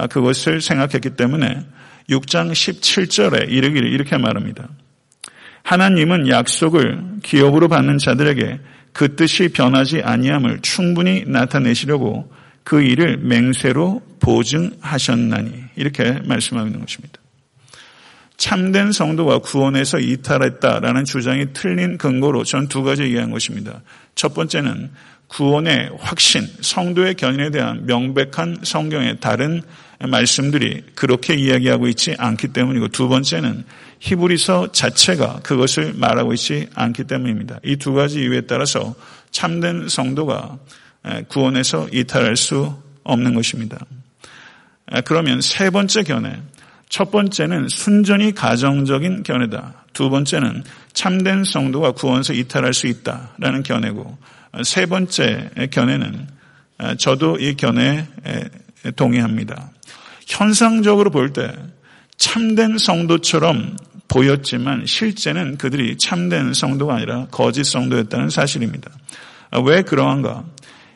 그것을 0.10 0.60
생각했기 0.60 1.12
때문에 1.12 1.66
6장 2.10 2.52
17절에 2.52 3.50
이르기를 3.50 3.88
이렇게 3.90 4.18
말합니다. 4.18 4.68
하나님은 5.64 6.28
약속을 6.28 7.20
기업으로 7.24 7.70
받는 7.70 7.98
자들에게 8.00 8.60
그 8.92 9.16
뜻이 9.16 9.50
변하지 9.50 10.02
아니함을 10.02 10.60
충분히 10.62 11.24
나타내시려고 11.26 12.32
그 12.64 12.82
일을 12.82 13.18
맹세로 13.18 14.02
보증하셨나니 14.20 15.52
이렇게 15.76 16.20
말씀하고 16.26 16.68
있는 16.68 16.82
것입니다. 16.82 17.23
참된 18.38 18.92
성도가 18.92 19.40
구원에서 19.40 20.00
이탈했다라는 20.00 21.06
주장이 21.06 21.54
틀린 21.54 21.98
근거로 21.98 22.44
전 22.44 22.68
두 22.68 22.84
가지 22.84 23.04
얘기한 23.04 23.32
것입니다. 23.32 23.82
첫 24.16 24.34
번째는 24.34 24.92
구원의 25.28 25.92
확신, 26.00 26.48
성도의 26.62 27.16
견인에 27.16 27.50
대한 27.52 27.86
명백한 27.86 28.60
성경의 28.64 29.20
다른 29.20 29.62
말씀들이 30.00 30.84
그렇게 30.96 31.34
이야기하고 31.36 31.88
있지 31.88 32.14
않기 32.18 32.50
때문이고 32.50 32.90
두 32.90 33.08
번째는 33.08 33.64
히브리서 34.00 34.74
자체가 34.74 35.40
그것을 35.44 35.94
말하고 35.96 36.34
있지 36.34 36.68
않기 36.76 37.06
때문입니다. 37.06 37.60
이 37.64 37.78
두 37.78 37.94
가지 37.94 38.20
이유에 38.20 38.42
따라서 38.42 38.94
참된 39.32 39.88
성도가 39.88 40.58
구원에서 41.30 41.88
이탈할 41.92 42.36
수 42.36 42.76
없는 43.04 43.34
것입니다. 43.34 43.78
그러면 45.06 45.42
세 45.42 45.70
번째 45.70 46.04
견해. 46.04 46.38
첫 46.94 47.10
번째는 47.10 47.70
순전히 47.70 48.36
가정적인 48.36 49.24
견해다. 49.24 49.86
두 49.94 50.12
번째는 50.12 50.64
참된 50.94 51.44
성도가 51.44 51.94
구원에서 51.94 52.34
이탈할 52.34 52.76
수 52.76 52.86
있다라는 52.86 53.64
견해고 53.64 54.16
세 54.64 54.86
번째 54.86 55.50
견해는 55.72 56.28
저도 57.00 57.38
이 57.40 57.56
견해에 57.56 58.06
동의합니다. 58.96 59.72
현상적으로 60.28 61.10
볼 61.10 61.34
때 61.34 61.52
참된 62.18 62.78
성도처럼 62.78 63.76
보였지만 64.08 64.86
실제는 64.86 65.58
그들이 65.58 65.98
참된 65.98 66.54
성도가 66.54 66.98
아니라 66.98 67.26
거짓 67.32 67.64
성도였다는 67.64 68.30
사실입니다. 68.30 68.92
왜 69.66 69.82
그러한가? 69.82 70.44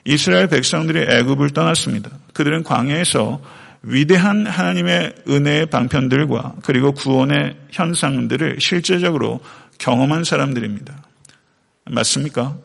이스라엘 0.05 0.47
백성들이 0.47 1.11
애굽을 1.11 1.49
떠났습니다. 1.49 2.11
그들은 2.33 2.61
광야에서 2.61 3.41
위대한 3.89 4.45
하나님의 4.45 5.13
은혜의 5.29 5.67
방편들과 5.67 6.55
그리고 6.61 6.91
구원의 6.91 7.55
현상들을 7.71 8.57
실제적으로 8.59 9.39
경험한 9.77 10.25
사람들입니다. 10.25 10.93
맞습니까? 11.85 12.57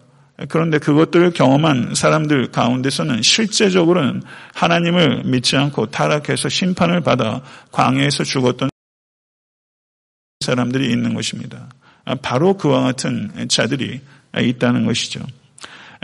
그런데 0.48 0.78
그것들을 0.78 1.30
경험한 1.30 1.94
사람들 1.94 2.50
가운데서는 2.50 3.22
실제적으로는 3.22 4.22
하나님을 4.54 5.22
믿지 5.24 5.56
않고 5.56 5.92
타락해서 5.92 6.48
심판을 6.48 7.02
받아 7.02 7.40
광야에서 7.70 8.24
죽었던 8.24 8.70
사람들이 10.40 10.90
있는 10.90 11.14
것입니다. 11.14 11.68
바로 12.22 12.56
그와 12.56 12.80
같은 12.80 13.48
자들이 13.48 14.00
있다는 14.36 14.86
것이죠. 14.86 15.20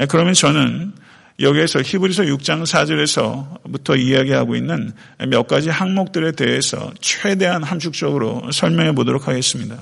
그러면 0.08 0.34
저는 0.34 0.92
여기에서 1.40 1.80
히브리서 1.82 2.24
6장 2.24 2.62
4절에서부터 2.64 3.98
이야기하고 3.98 4.56
있는 4.56 4.92
몇 5.28 5.46
가지 5.46 5.68
항목들에 5.70 6.32
대해서 6.32 6.92
최대한 7.00 7.62
함축적으로 7.62 8.50
설명해 8.50 8.92
보도록 8.92 9.28
하겠습니다. 9.28 9.78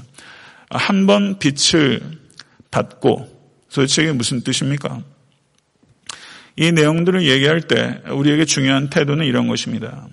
한 0.69 1.07
번 1.07 1.39
빛을 1.39 2.01
받고 2.71 3.37
도대체 3.73 4.03
이게 4.03 4.13
무슨 4.13 4.43
뜻입니까? 4.43 5.03
이 6.57 6.73
내용들을 6.73 7.27
얘기할 7.27 7.63
때 7.63 8.01
우리에게 8.11 8.45
중요한 8.45 8.91
태도는 8.91 9.25
이런 9.27 9.47
것입니다. 9.49 10.09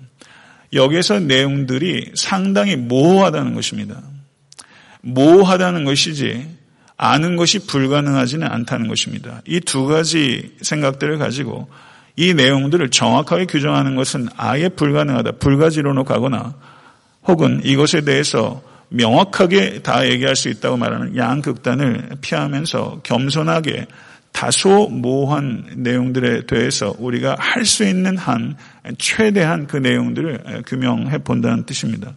여기에서 0.72 1.20
내용들이 1.20 2.12
상당히 2.14 2.76
모호하다는 2.76 3.54
것입니다. 3.54 4.02
모호하다는 5.02 5.84
것이지 5.84 6.48
아는 6.96 7.36
것이 7.36 7.66
불가능하지는 7.66 8.46
않다는 8.46 8.88
것입니다. 8.88 9.42
이 9.46 9.60
두 9.60 9.86
가지 9.86 10.54
생각들을 10.62 11.18
가지고 11.18 11.68
이 12.16 12.32
내용들을 12.34 12.90
정확하게 12.90 13.46
규정하는 13.46 13.96
것은 13.96 14.28
아예 14.36 14.68
불가능하다, 14.68 15.32
불가지론으로 15.32 16.04
가거나 16.04 16.54
혹은 17.26 17.60
이것에 17.64 18.02
대해서 18.02 18.62
명확하게 18.90 19.80
다 19.82 20.06
얘기할 20.08 20.36
수 20.36 20.48
있다고 20.48 20.76
말하는 20.76 21.16
양극단을 21.16 22.10
피하면서 22.20 23.00
겸손하게 23.02 23.86
다소 24.30 24.88
모호한 24.88 25.74
내용들에 25.76 26.46
대해서 26.46 26.94
우리가 26.98 27.36
할 27.38 27.64
수 27.64 27.84
있는 27.84 28.16
한 28.16 28.56
최대한 28.98 29.66
그 29.66 29.76
내용들을 29.78 30.62
규명해 30.66 31.18
본다는 31.18 31.64
뜻입니다. 31.66 32.14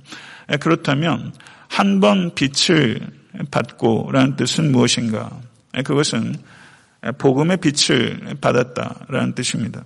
그렇다면 0.59 1.31
한 1.67 1.99
번 1.99 2.33
빛을 2.35 2.99
받고라는 3.51 4.35
뜻은 4.35 4.71
무엇인가? 4.71 5.39
그것은 5.83 6.35
복음의 7.17 7.57
빛을 7.57 8.35
받았다라는 8.41 9.35
뜻입니다. 9.35 9.83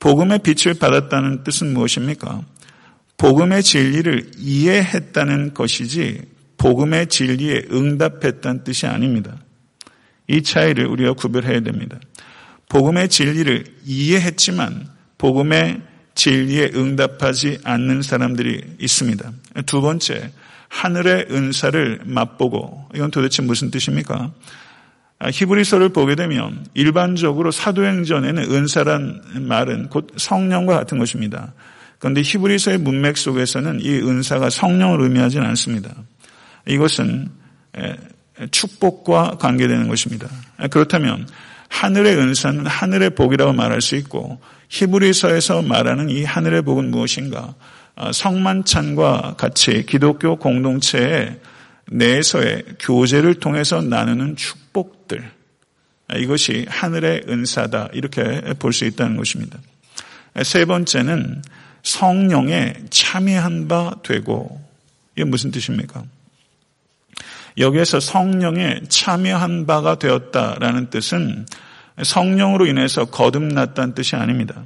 복음의 0.00 0.40
빛을 0.40 0.74
받았다는 0.74 1.44
뜻은 1.44 1.72
무엇입니까? 1.74 2.42
복음의 3.16 3.62
진리를 3.62 4.32
이해했다는 4.38 5.54
것이지 5.54 6.22
복음의 6.56 7.08
진리에 7.08 7.66
응답했다는 7.70 8.64
뜻이 8.64 8.86
아닙니다. 8.86 9.36
이 10.28 10.42
차이를 10.42 10.86
우리가 10.86 11.14
구별해야 11.14 11.60
됩니다. 11.60 11.98
복음의 12.68 13.08
진리를 13.08 13.64
이해했지만 13.84 14.88
복음의 15.16 15.80
진리에 16.14 16.72
응답하지 16.74 17.58
않는 17.64 18.02
사람들이 18.02 18.76
있습니다. 18.78 19.32
두 19.66 19.80
번째, 19.80 20.30
하늘의 20.68 21.26
은사를 21.30 22.00
맛보고 22.04 22.88
이건 22.94 23.10
도대체 23.10 23.42
무슨 23.42 23.70
뜻입니까? 23.70 24.32
히브리서를 25.20 25.88
보게 25.88 26.14
되면 26.14 26.64
일반적으로 26.74 27.50
사도행전에는 27.50 28.42
은사란 28.52 29.22
말은 29.48 29.88
곧 29.88 30.12
성령과 30.16 30.74
같은 30.76 30.98
것입니다. 30.98 31.52
그런데 31.98 32.22
히브리서의 32.22 32.78
문맥 32.78 33.16
속에서는 33.16 33.80
이 33.80 33.98
은사가 33.98 34.50
성령을 34.50 35.00
의미하지는 35.00 35.44
않습니다. 35.48 35.92
이것은 36.68 37.30
축복과 38.52 39.38
관계되는 39.40 39.88
것입니다. 39.88 40.28
그렇다면 40.70 41.26
하늘의 41.68 42.16
은사는 42.16 42.64
하늘의 42.66 43.10
복이라고 43.10 43.52
말할 43.52 43.80
수 43.80 43.96
있고 43.96 44.40
히브리서에서 44.68 45.62
말하는 45.62 46.10
이 46.10 46.22
하늘의 46.22 46.62
복은 46.62 46.90
무엇인가? 46.92 47.54
어, 47.98 48.12
성만찬과 48.12 49.34
같이 49.36 49.84
기독교 49.84 50.36
공동체의 50.36 51.40
내에서의 51.90 52.62
교제를 52.78 53.34
통해서 53.34 53.82
나누는 53.82 54.36
축복들. 54.36 55.28
이것이 56.14 56.64
하늘의 56.68 57.24
은사다. 57.28 57.88
이렇게 57.92 58.40
볼 58.60 58.72
수 58.72 58.84
있다는 58.84 59.16
것입니다. 59.16 59.58
세 60.44 60.64
번째는 60.64 61.42
성령에 61.82 62.74
참여한 62.90 63.66
바 63.66 63.96
되고 64.04 64.64
이게 65.16 65.24
무슨 65.24 65.50
뜻입니까? 65.50 66.04
여기에서 67.58 67.98
성령에 67.98 68.82
참여한 68.88 69.66
바가 69.66 69.98
되었다라는 69.98 70.90
뜻은 70.90 71.46
성령으로 72.00 72.66
인해서 72.66 73.06
거듭났다는 73.06 73.94
뜻이 73.94 74.14
아닙니다. 74.14 74.62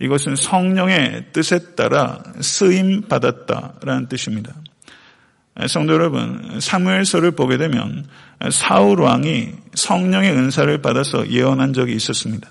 이것은 0.00 0.34
성령의 0.36 1.26
뜻에 1.32 1.74
따라 1.74 2.22
쓰임 2.40 3.02
받았다라는 3.02 4.08
뜻입니다. 4.08 4.54
성도 5.68 5.92
여러분, 5.92 6.58
사무엘서를 6.58 7.32
보게 7.32 7.58
되면 7.58 8.06
사울 8.50 9.02
왕이 9.02 9.50
성령의 9.74 10.32
은사를 10.32 10.80
받아서 10.80 11.28
예언한 11.28 11.74
적이 11.74 11.94
있었습니다. 11.96 12.48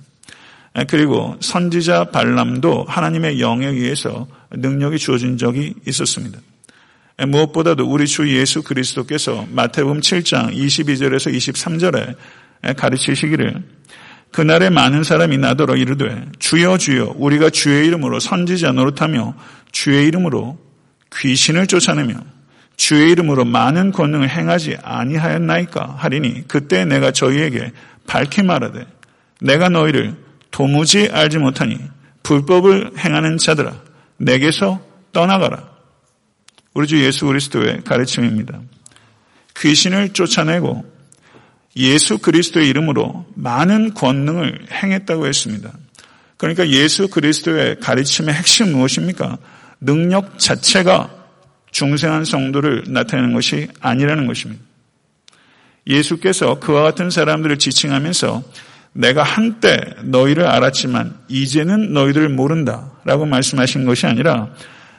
그리고 0.87 1.35
선지자 1.39 2.11
발람도 2.11 2.85
하나님의 2.87 3.39
영에 3.39 3.65
의해서 3.65 4.27
능력이 4.51 4.99
주어진 4.99 5.37
적이 5.37 5.73
있었습니다. 5.87 6.39
무엇보다도 7.27 7.85
우리 7.89 8.05
주 8.05 8.29
예수 8.37 8.61
그리스도께서 8.61 9.47
마태복음 9.49 10.01
7장 10.01 10.55
22절에서 10.55 11.33
23절에 11.33 12.75
가르치시기를 12.77 13.63
그날에 14.31 14.69
많은 14.69 15.03
사람이 15.03 15.37
나더러 15.37 15.75
이르되 15.75 16.25
주여 16.39 16.77
주여 16.77 17.13
우리가 17.17 17.49
주의 17.49 17.87
이름으로 17.87 18.19
선지자 18.19 18.71
노릇하며 18.73 19.35
주의 19.71 20.07
이름으로 20.07 20.59
귀신을 21.15 21.67
쫓아내며 21.67 22.13
주의 22.77 23.11
이름으로 23.11 23.45
많은 23.45 23.91
권능을 23.91 24.29
행하지 24.29 24.77
아니하였나이까 24.83 25.95
하리니 25.97 26.47
그때 26.47 26.85
내가 26.85 27.11
저희에게 27.11 27.71
밝히 28.07 28.43
말하되 28.43 28.85
내가 29.41 29.69
너희를 29.69 30.15
도무지 30.51 31.09
알지 31.11 31.39
못하니 31.39 31.77
불법을 32.23 32.91
행하는 32.97 33.37
자들아 33.37 33.73
내게서 34.17 34.81
떠나가라. 35.11 35.69
우리 36.73 36.87
주 36.87 37.03
예수 37.03 37.25
그리스도의 37.25 37.81
가르침입니다. 37.83 38.59
귀신을 39.57 40.13
쫓아내고 40.13 40.98
예수 41.75 42.17
그리스도의 42.17 42.67
이름으로 42.69 43.25
많은 43.35 43.93
권능을 43.93 44.67
행했다고 44.71 45.27
했습니다. 45.27 45.71
그러니까 46.37 46.67
예수 46.69 47.09
그리스도의 47.09 47.79
가르침의 47.79 48.33
핵심 48.33 48.71
무엇입니까? 48.71 49.37
능력 49.81 50.39
자체가 50.39 51.11
중생한 51.71 52.25
성도를 52.25 52.85
나타내는 52.87 53.33
것이 53.33 53.67
아니라는 53.79 54.25
것입니다. 54.27 54.61
예수께서 55.87 56.59
그와 56.59 56.83
같은 56.83 57.09
사람들을 57.09 57.57
지칭하면서 57.57 58.43
내가 58.93 59.23
한때 59.23 59.79
너희를 60.03 60.45
알았지만 60.45 61.19
이제는 61.27 61.93
너희들을 61.93 62.29
모른다 62.29 62.91
라고 63.05 63.25
말씀하신 63.25 63.85
것이 63.85 64.07
아니라 64.07 64.49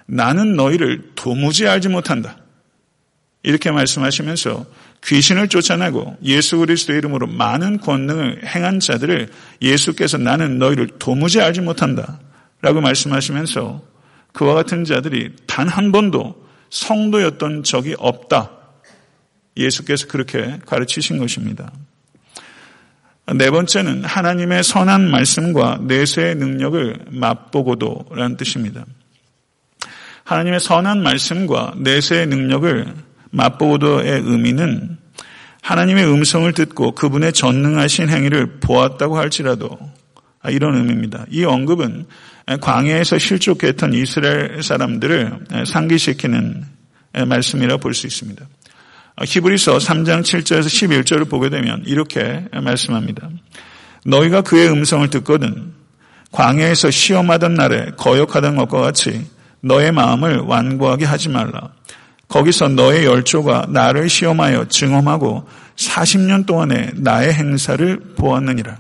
나는 0.07 0.57
너희를 0.57 1.13
도무지 1.15 1.67
알지 1.67 1.89
못한다. 1.89 2.37
이렇게 3.43 3.71
말씀하시면서 3.71 4.67
귀신을 5.05 5.49
쫓아내고 5.49 6.19
예수 6.25 6.59
그리스도의 6.59 6.99
이름으로 6.99 7.27
많은 7.27 7.81
권능을 7.81 8.43
행한 8.47 8.81
자들을 8.81 9.29
예수께서 9.63 10.19
나는 10.19 10.59
너희를 10.59 10.89
도무지 10.99 11.41
알지 11.41 11.63
못한다. 11.63 12.21
라고 12.63 12.81
말씀하시면서 12.81 13.83
그와 14.33 14.55
같은 14.55 14.85
자들이 14.85 15.31
단 15.47 15.69
한 15.69 15.93
번도 15.93 16.47
성도였던 16.71 17.63
적이 17.65 17.97
없다. 17.99 18.51
예수께서 19.57 20.07
그렇게 20.07 20.59
가르치신 20.67 21.19
것입니다. 21.19 21.73
네 23.35 23.51
번째는 23.51 24.05
하나님의 24.05 24.63
선한 24.63 25.11
말씀과 25.11 25.81
내세의 25.83 26.35
능력을 26.37 27.07
맛보고도 27.11 28.07
라는 28.13 28.37
뜻입니다. 28.37 28.85
하나님의 30.25 30.61
선한 30.61 31.03
말씀과 31.03 31.75
내세의 31.79 32.27
능력을 32.27 32.95
맛보고도의 33.31 34.23
의미는 34.25 34.99
하나님의 35.63 36.13
음성을 36.13 36.51
듣고 36.53 36.95
그분의 36.95 37.33
전능하신 37.33 38.09
행위를 38.09 38.61
보았다고 38.61 39.19
할지라도 39.19 39.79
이런 40.49 40.77
의미입니다. 40.77 41.27
이 41.31 41.45
언급은 41.45 42.07
광야에서 42.61 43.19
실족했던 43.19 43.93
이스라엘 43.95 44.63
사람들을 44.63 45.65
상기시키는 45.67 46.65
말씀이라 47.27 47.77
볼 47.77 47.95
수 47.95 48.07
있습니다. 48.07 48.45
히브리서 49.23 49.79
3장 49.79 50.23
7절에서 50.23 50.65
11절을 50.65 51.29
보게 51.29 51.51
되면 51.51 51.83
이렇게 51.85 52.47
말씀합니다. 52.53 53.29
너희가 54.07 54.41
그의 54.41 54.71
음성을 54.71 55.09
듣거든 55.11 55.75
광야에서 56.33 56.91
시험하던 56.91 57.55
날에 57.55 57.91
거역하던 57.99 58.57
것과 58.57 58.81
같이 58.81 59.27
너의 59.61 59.93
마음을 59.93 60.39
완고하게 60.39 61.05
하지 61.05 61.29
말라. 61.29 61.73
거기서 62.31 62.69
너의 62.69 63.05
열조가 63.05 63.67
나를 63.71 64.09
시험하여 64.09 64.69
증험하고 64.69 65.47
40년 65.77 66.47
동안에 66.47 66.93
나의 66.95 67.35
행사를 67.35 67.99
보았느니라. 68.17 68.79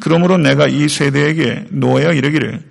그러므로 0.00 0.38
내가 0.38 0.66
이 0.66 0.88
세대에게 0.88 1.66
노하여 1.70 2.14
이르기를 2.14 2.62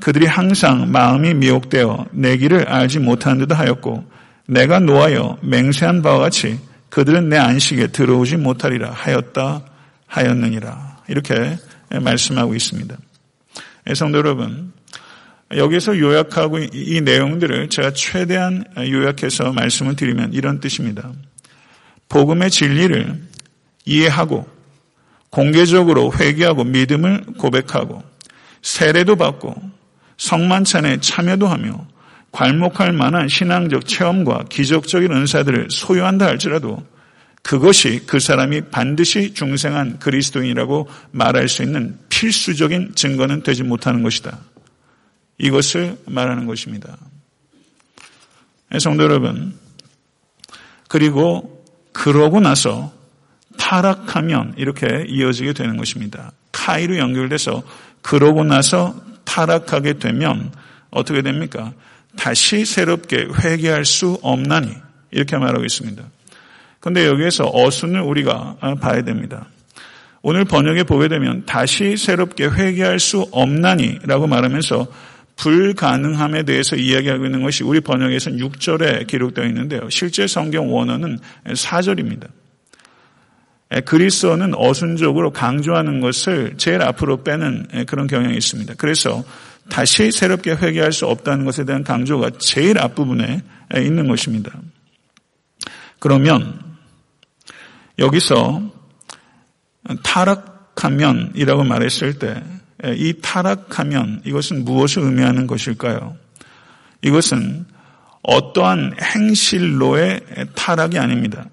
그들이 0.00 0.26
항상 0.26 0.90
마음이 0.90 1.34
미혹되어 1.34 2.06
내 2.12 2.38
길을 2.38 2.66
알지 2.68 3.00
못하는 3.00 3.46
듯 3.46 3.56
하였고 3.56 4.04
내가 4.46 4.78
노하여 4.78 5.36
맹세한 5.42 6.00
바와 6.00 6.18
같이 6.18 6.58
그들은 6.88 7.28
내 7.28 7.36
안식에 7.36 7.88
들어오지 7.88 8.38
못하리라 8.38 8.90
하였다 8.90 9.62
하였느니라. 10.06 10.98
이렇게 11.08 11.58
말씀하고 11.90 12.54
있습니다. 12.54 12.96
예, 13.90 13.94
성도 13.94 14.18
여러분, 14.18 14.72
여기서 15.54 15.98
요약하고 15.98 16.58
이 16.58 17.00
내용들을 17.00 17.70
제가 17.70 17.92
최대한 17.92 18.64
요약해서 18.76 19.52
말씀을 19.52 19.96
드리면 19.96 20.34
이런 20.34 20.60
뜻입니다. 20.60 21.10
복음의 22.08 22.50
진리를 22.50 23.22
이해하고 23.84 24.46
공개적으로 25.30 26.12
회개하고 26.12 26.64
믿음을 26.64 27.24
고백하고 27.38 28.02
세례도 28.62 29.16
받고 29.16 29.54
성만찬에 30.16 31.00
참여도 31.00 31.46
하며 31.46 31.86
괄목할 32.32 32.92
만한 32.92 33.28
신앙적 33.28 33.86
체험과 33.86 34.44
기적적인 34.50 35.10
은사들을 35.10 35.68
소유한다 35.70 36.26
할지라도 36.26 36.84
그것이 37.42 38.02
그 38.06 38.20
사람이 38.20 38.62
반드시 38.70 39.32
중생한 39.32 39.98
그리스도인이라고 39.98 40.88
말할 41.12 41.48
수 41.48 41.62
있는 41.62 41.98
필수적인 42.10 42.94
증거는 42.94 43.42
되지 43.42 43.62
못하는 43.62 44.02
것이다. 44.02 44.38
이것을 45.38 45.98
말하는 46.06 46.46
것입니다. 46.46 46.96
네, 48.70 48.78
성도 48.78 49.04
여러분, 49.04 49.56
그리고 50.88 51.64
그러고 51.92 52.40
나서 52.40 52.92
타락하면 53.56 54.54
이렇게 54.56 55.04
이어지게 55.08 55.52
되는 55.52 55.76
것입니다. 55.76 56.32
카이로 56.52 56.98
연결돼서 56.98 57.62
그러고 58.02 58.44
나서 58.44 58.94
타락하게 59.24 59.94
되면 59.94 60.52
어떻게 60.90 61.22
됩니까? 61.22 61.72
다시 62.16 62.64
새롭게 62.64 63.28
회개할 63.42 63.84
수 63.84 64.18
없나니 64.22 64.74
이렇게 65.10 65.36
말하고 65.36 65.64
있습니다. 65.64 66.02
그런데 66.80 67.06
여기에서 67.06 67.50
어순을 67.52 68.00
우리가 68.00 68.56
봐야 68.80 69.02
됩니다. 69.02 69.46
오늘 70.22 70.44
번역에 70.44 70.84
보게 70.84 71.08
되면 71.08 71.44
다시 71.46 71.96
새롭게 71.96 72.46
회개할 72.46 72.98
수 72.98 73.28
없나니라고 73.30 74.26
말하면서 74.26 74.86
불가능함에 75.38 76.42
대해서 76.42 76.76
이야기하고 76.76 77.24
있는 77.24 77.42
것이 77.42 77.62
우리 77.64 77.80
번역에서는 77.80 78.38
6절에 78.38 79.06
기록되어 79.06 79.46
있는데요. 79.46 79.88
실제 79.88 80.26
성경 80.26 80.74
원어는 80.74 81.18
4절입니다. 81.46 82.28
그리스어는 83.84 84.54
어순적으로 84.54 85.30
강조하는 85.30 86.00
것을 86.00 86.54
제일 86.56 86.82
앞으로 86.82 87.22
빼는 87.22 87.84
그런 87.86 88.06
경향이 88.06 88.36
있습니다. 88.36 88.74
그래서 88.78 89.22
다시 89.68 90.10
새롭게 90.10 90.52
회개할 90.52 90.92
수 90.92 91.06
없다는 91.06 91.44
것에 91.44 91.64
대한 91.64 91.84
강조가 91.84 92.30
제일 92.38 92.78
앞부분에 92.78 93.42
있는 93.76 94.08
것입니다. 94.08 94.50
그러면 95.98 96.58
여기서 97.98 98.62
타락하면이라고 100.02 101.64
말했을 101.64 102.18
때 102.18 102.42
이 102.84 103.14
타락하면 103.20 104.22
이것은 104.24 104.64
무엇을 104.64 105.02
의미하는 105.02 105.46
것일까요? 105.46 106.16
이것은 107.02 107.66
어떠한 108.22 108.96
행실로의 109.00 110.20
타락이 110.54 110.98
아닙니다. 110.98 111.46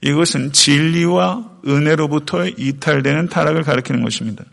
이것은 0.00 0.52
진리와 0.52 1.50
은혜로부터 1.66 2.46
이탈되는 2.46 3.28
타락을 3.28 3.62
가리키는 3.62 4.02
것입니다. 4.02 4.44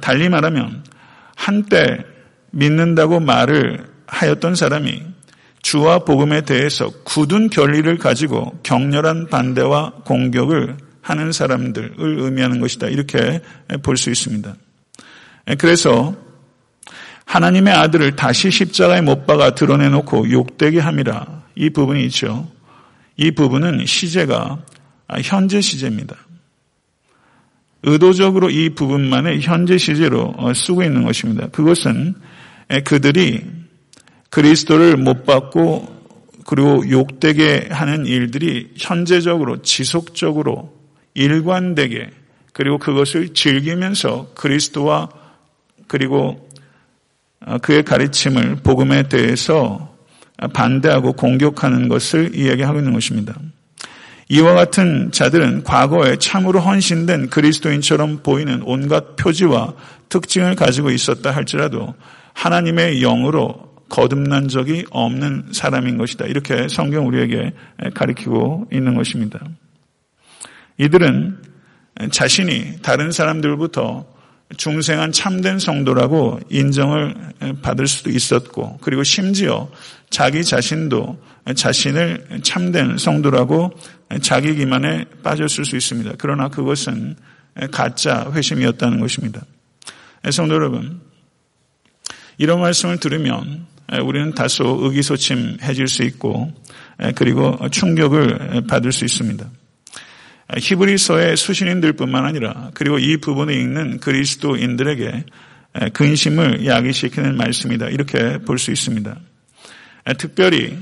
달리 0.00 0.28
말하면 0.28 0.84
한때 1.36 2.04
믿는다고 2.50 3.20
말을 3.20 3.86
하였던 4.06 4.54
사람이 4.54 5.02
주와 5.62 6.00
복음에 6.00 6.40
대해서 6.40 6.90
굳은 7.04 7.50
결의를 7.50 7.98
가지고 7.98 8.58
격렬한 8.62 9.28
반대와 9.28 9.92
공격을 10.04 10.76
하는 11.02 11.32
사람들을 11.32 11.94
의미하는 11.98 12.60
것이다. 12.60 12.88
이렇게 12.88 13.40
볼 13.82 13.96
수 13.96 14.10
있습니다. 14.10 14.54
그래서 15.58 16.14
하나님의 17.24 17.72
아들을 17.72 18.16
다시 18.16 18.50
십자가에 18.50 19.00
못 19.00 19.26
박아 19.26 19.54
드러내놓고 19.54 20.30
욕되게 20.30 20.80
함이라. 20.80 21.44
이 21.54 21.70
부분이 21.70 22.04
있죠. 22.06 22.50
이 23.16 23.30
부분은 23.30 23.86
시제가 23.86 24.64
현재 25.22 25.60
시제입니다. 25.60 26.16
의도적으로 27.82 28.50
이 28.50 28.70
부분만을 28.70 29.40
현재 29.40 29.78
시제로 29.78 30.34
어, 30.36 30.52
쓰고 30.52 30.82
있는 30.82 31.04
것입니다. 31.04 31.48
그것은 31.48 32.14
그들이 32.84 33.42
그리스도를 34.28 34.96
못 34.96 35.24
받고 35.24 36.00
그리고 36.46 36.88
욕되게 36.90 37.68
하는 37.70 38.06
일들이 38.06 38.72
현재적으로 38.76 39.62
지속적으로 39.62 40.79
일관되게 41.14 42.10
그리고 42.52 42.78
그것을 42.78 43.34
즐기면서 43.34 44.32
그리스도와 44.34 45.08
그리고 45.86 46.48
어, 47.44 47.58
그의 47.58 47.82
가르침을 47.84 48.56
복음에 48.56 49.08
대해서 49.08 49.96
반대하고 50.52 51.12
공격하는 51.14 51.88
것을 51.88 52.34
이야기하고 52.34 52.78
있는 52.78 52.92
것입니다. 52.92 53.34
이와 54.28 54.54
같은 54.54 55.10
자들은 55.10 55.64
과거에 55.64 56.16
참으로 56.16 56.60
헌신된 56.60 57.30
그리스도인처럼 57.30 58.22
보이는 58.22 58.62
온갖 58.64 59.16
표지와 59.16 59.74
특징을 60.08 60.54
가지고 60.54 60.90
있었다 60.90 61.32
할지라도 61.32 61.94
하나님의 62.32 63.00
영으로 63.00 63.74
거듭난 63.88 64.46
적이 64.48 64.84
없는 64.90 65.48
사람인 65.52 65.98
것이다. 65.98 66.26
이렇게 66.26 66.68
성경 66.68 67.08
우리에게 67.08 67.52
가리키고 67.92 68.68
있는 68.72 68.94
것입니다. 68.94 69.40
이들은 70.80 71.36
자신이 72.10 72.78
다른 72.80 73.12
사람들부터 73.12 74.06
중생한 74.56 75.12
참된 75.12 75.58
성도라고 75.58 76.40
인정을 76.48 77.14
받을 77.60 77.86
수도 77.86 78.08
있었고, 78.08 78.78
그리고 78.80 79.04
심지어 79.04 79.68
자기 80.08 80.42
자신도 80.42 81.22
자신을 81.54 82.40
참된 82.42 82.96
성도라고 82.96 83.72
자기 84.22 84.54
기만에 84.54 85.04
빠졌을 85.22 85.66
수 85.66 85.76
있습니다. 85.76 86.12
그러나 86.16 86.48
그것은 86.48 87.16
가짜 87.70 88.30
회심이었다는 88.32 89.00
것입니다. 89.00 89.42
성도 90.30 90.54
여러분, 90.54 91.00
이런 92.38 92.60
말씀을 92.60 92.98
들으면 92.98 93.66
우리는 94.02 94.34
다소 94.34 94.78
의기소침해질 94.82 95.88
수 95.88 96.04
있고 96.04 96.50
그리고 97.16 97.68
충격을 97.68 98.62
받을 98.66 98.92
수 98.92 99.04
있습니다. 99.04 99.46
히브리서의 100.58 101.36
수신인들뿐만 101.36 102.24
아니라 102.24 102.70
그리고 102.74 102.98
이 102.98 103.16
부분에 103.18 103.54
있는 103.54 104.00
그리스도인들에게 104.00 105.24
근심을 105.92 106.66
야기시키는 106.66 107.36
말씀이다. 107.36 107.88
이렇게 107.88 108.38
볼 108.38 108.58
수 108.58 108.72
있습니다. 108.72 109.16
특별히 110.18 110.76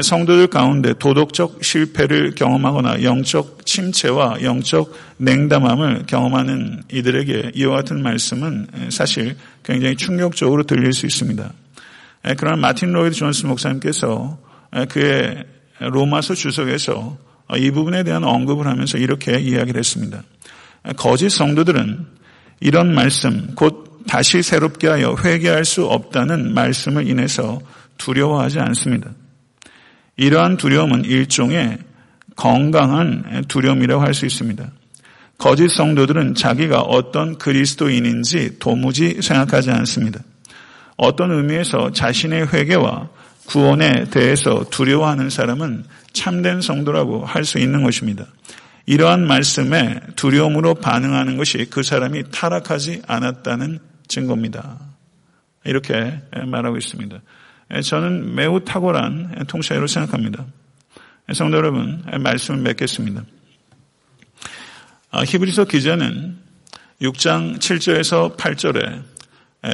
성도들 0.00 0.46
가운데 0.46 0.94
도덕적 0.98 1.64
실패를 1.64 2.34
경험하거나 2.34 3.02
영적 3.02 3.66
침체와 3.66 4.38
영적 4.42 4.94
냉담함을 5.18 6.04
경험하는 6.06 6.84
이들에게 6.90 7.52
이와 7.54 7.76
같은 7.76 8.02
말씀은 8.02 8.68
사실 8.90 9.36
굉장히 9.64 9.96
충격적으로 9.96 10.62
들릴 10.62 10.92
수 10.92 11.04
있습니다. 11.06 11.52
그러나 12.38 12.56
마틴 12.56 12.92
로이드 12.92 13.16
존스 13.16 13.46
목사님께서 13.46 14.38
그의 14.88 15.44
로마서 15.80 16.34
주석에서 16.34 17.18
이 17.56 17.70
부분에 17.70 18.02
대한 18.04 18.24
언급을 18.24 18.66
하면서 18.66 18.98
이렇게 18.98 19.38
이야기를 19.38 19.78
했습니다. 19.78 20.22
거짓 20.96 21.30
성도들은 21.30 22.06
이런 22.60 22.94
말씀, 22.94 23.54
곧 23.54 24.02
다시 24.06 24.42
새롭게 24.42 24.88
하여 24.88 25.16
회개할 25.22 25.64
수 25.64 25.86
없다는 25.86 26.54
말씀을 26.54 27.08
인해서 27.08 27.60
두려워하지 27.98 28.58
않습니다. 28.60 29.10
이러한 30.16 30.56
두려움은 30.56 31.04
일종의 31.04 31.78
건강한 32.36 33.44
두려움이라고 33.48 34.02
할 34.02 34.14
수 34.14 34.26
있습니다. 34.26 34.70
거짓 35.38 35.70
성도들은 35.70 36.34
자기가 36.34 36.82
어떤 36.82 37.36
그리스도인인지 37.36 38.58
도무지 38.58 39.20
생각하지 39.20 39.70
않습니다. 39.70 40.20
어떤 40.96 41.32
의미에서 41.32 41.90
자신의 41.90 42.52
회개와 42.52 43.08
구원에 43.46 44.04
대해서 44.04 44.64
두려워하는 44.70 45.30
사람은 45.30 45.84
참된 46.12 46.60
성도라고 46.60 47.24
할 47.24 47.44
수 47.44 47.58
있는 47.58 47.82
것입니다. 47.82 48.26
이러한 48.86 49.26
말씀에 49.26 50.00
두려움으로 50.16 50.74
반응하는 50.74 51.36
것이 51.36 51.66
그 51.70 51.82
사람이 51.82 52.24
타락하지 52.32 53.02
않았다는 53.06 53.78
증거입니다. 54.08 54.78
이렇게 55.64 56.20
말하고 56.46 56.76
있습니다. 56.76 57.20
저는 57.84 58.34
매우 58.34 58.64
탁월한 58.64 59.44
통찰로 59.46 59.86
생각합니다. 59.86 60.46
성도 61.32 61.56
여러분, 61.56 62.02
말씀을 62.18 62.60
맺겠습니다. 62.60 63.22
아, 65.12 65.22
히브리서 65.24 65.66
기자는 65.66 66.36
6장 67.00 67.58
7절에서 67.58 68.36
8절에 68.36 69.02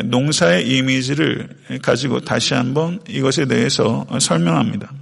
농사의 0.05 0.69
이미지를 0.69 1.49
가지고 1.81 2.21
다시 2.21 2.53
한번 2.55 3.01
이것에 3.09 3.47
대해서 3.47 4.07
설명합니다. 4.21 4.93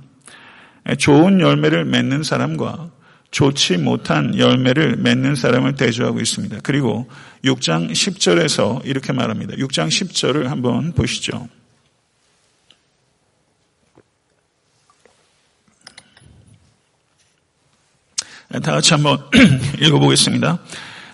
좋은 0.98 1.40
열매를 1.40 1.84
맺는 1.84 2.22
사람과 2.22 2.90
좋지 3.30 3.78
못한 3.78 4.38
열매를 4.38 4.96
맺는 4.96 5.34
사람을 5.34 5.74
대조하고 5.74 6.20
있습니다. 6.20 6.58
그리고 6.62 7.08
6장 7.44 7.90
10절에서 7.90 8.86
이렇게 8.86 9.12
말합니다. 9.12 9.56
6장 9.56 9.88
10절을 9.88 10.44
한번 10.44 10.92
보시죠. 10.92 11.48
다 18.48 18.72
같이 18.72 18.94
한번 18.94 19.18
읽어보겠습니다. 19.80 20.60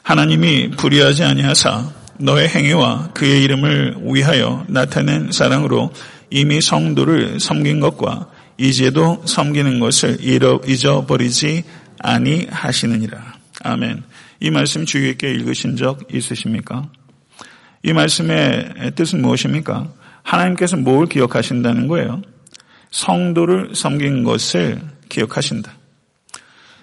하나님이 0.03 0.71
불의하지 0.73 1.25
아니하사 1.25 1.91
너의 2.19 2.49
행위와 2.49 3.11
그의 3.15 3.43
이름을 3.43 3.97
위하여 4.03 4.65
나타낸 4.69 5.33
사랑으로 5.33 5.93
이미 6.31 6.61
성도를 6.61 7.41
섬긴 7.41 7.81
것과 7.81 8.29
이제도 8.63 9.21
섬기는 9.27 9.81
것을 9.81 10.19
잊어버리지 10.21 11.65
아니하시느니라. 11.99 13.35
아멘. 13.65 14.05
이 14.39 14.51
말씀 14.51 14.85
주의 14.85 15.11
있게 15.11 15.33
읽으신 15.33 15.75
적 15.75 16.15
있으십니까? 16.15 16.89
이 17.83 17.93
말씀의 17.93 18.93
뜻은 18.95 19.21
무엇입니까? 19.21 19.93
하나님께서 20.23 20.77
뭘 20.77 21.07
기억하신다는 21.07 21.89
거예요? 21.89 22.23
성도를 22.93 23.75
섬긴 23.75 24.23
것을 24.23 24.81
기억하신다. 25.09 25.73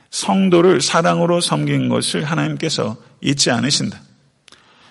성도를 0.09 0.81
사랑으로 0.81 1.39
섬긴 1.39 1.87
것을 1.87 2.25
하나님께서 2.25 2.97
잊지 3.21 3.51
않으신다. 3.51 4.01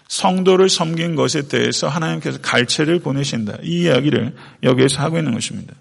성도를 0.08 0.70
섬긴 0.70 1.16
것에 1.16 1.48
대해서 1.48 1.86
하나님께서 1.86 2.40
갈채를 2.40 3.00
보내신다. 3.00 3.58
이 3.62 3.82
이야기를 3.82 4.34
여기에서 4.62 5.02
하고 5.02 5.18
있는 5.18 5.34
것입니다. 5.34 5.74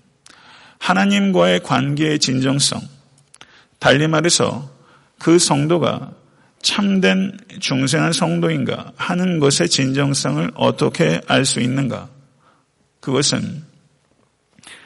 하나님과의 0.79 1.61
관계의 1.61 2.19
진정성, 2.19 2.81
달리 3.79 4.07
말해서 4.07 4.69
그 5.19 5.39
성도가 5.39 6.11
참된 6.61 7.37
중생한 7.59 8.11
성도인가 8.11 8.91
하는 8.95 9.39
것의 9.39 9.69
진정성을 9.69 10.51
어떻게 10.55 11.21
알 11.27 11.45
수 11.45 11.59
있는가? 11.59 12.09
그것은 12.99 13.63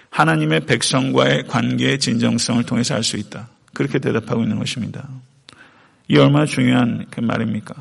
하나님의 0.09 0.65
백성과의 0.65 1.47
관계의 1.47 1.99
진정성을 1.99 2.63
통해서 2.65 2.95
알 2.95 3.03
수 3.03 3.17
있다. 3.17 3.49
그렇게 3.73 3.99
대답하고 3.99 4.43
있는 4.43 4.59
것입니다. 4.59 5.07
이 6.07 6.17
얼마나 6.17 6.45
중요한 6.45 7.05
그 7.09 7.21
말입니까? 7.21 7.73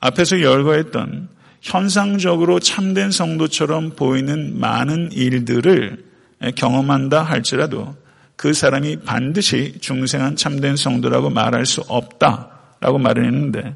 앞에서 0.00 0.40
열거했던 0.40 1.28
현상적으로 1.60 2.60
참된 2.60 3.10
성도처럼 3.10 3.90
보이는 3.96 4.58
많은 4.58 5.12
일들을 5.12 6.05
경험한다 6.54 7.22
할지라도 7.22 7.96
그 8.36 8.52
사람이 8.52 9.00
반드시 9.00 9.78
중생한 9.80 10.36
참된 10.36 10.76
성도라고 10.76 11.30
말할 11.30 11.64
수 11.66 11.82
없다라고 11.88 12.98
말을 12.98 13.24
했는데 13.24 13.74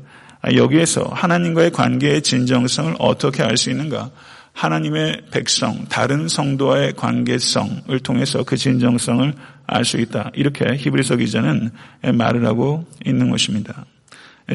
여기에서 0.55 1.05
하나님과의 1.05 1.71
관계의 1.71 2.23
진정성을 2.23 2.97
어떻게 2.99 3.43
알 3.43 3.57
수 3.57 3.71
있는가? 3.71 4.11
하나님의 4.53 5.23
백성, 5.31 5.87
다른 5.89 6.29
성도와의 6.29 6.95
관계성을 6.95 7.99
통해서 8.01 8.43
그 8.43 8.57
진정성을 8.57 9.33
알 9.67 9.85
수 9.85 9.99
있다. 9.99 10.33
이렇게 10.35 10.77
히브리서 10.77 11.17
기자는 11.17 11.71
말을 12.15 12.45
하고 12.45 12.85
있는 13.07 13.31
것입니다. 13.31 13.87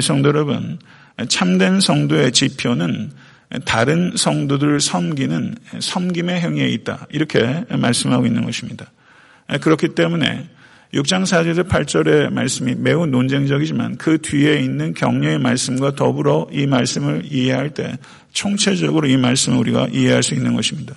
성도 0.00 0.28
여러분, 0.28 0.78
참된 1.28 1.80
성도의 1.80 2.32
지표는 2.32 3.10
다른 3.64 4.12
성도들을 4.16 4.80
섬기는 4.80 5.54
섬김의 5.78 6.40
행위에 6.40 6.68
있다. 6.68 7.06
이렇게 7.10 7.64
말씀하고 7.70 8.26
있는 8.26 8.44
것입니다. 8.44 8.90
그렇기 9.60 9.94
때문에 9.94 10.48
6장 10.94 11.22
4절에서 11.22 11.68
8절의 11.68 12.32
말씀이 12.32 12.74
매우 12.76 13.06
논쟁적이지만 13.06 13.98
그 13.98 14.18
뒤에 14.18 14.60
있는 14.60 14.94
격려의 14.94 15.38
말씀과 15.38 15.94
더불어 15.94 16.48
이 16.52 16.66
말씀을 16.66 17.22
이해할 17.30 17.70
때 17.70 17.98
총체적으로 18.32 19.06
이 19.06 19.16
말씀을 19.16 19.58
우리가 19.58 19.88
이해할 19.92 20.22
수 20.22 20.34
있는 20.34 20.54
것입니다. 20.54 20.94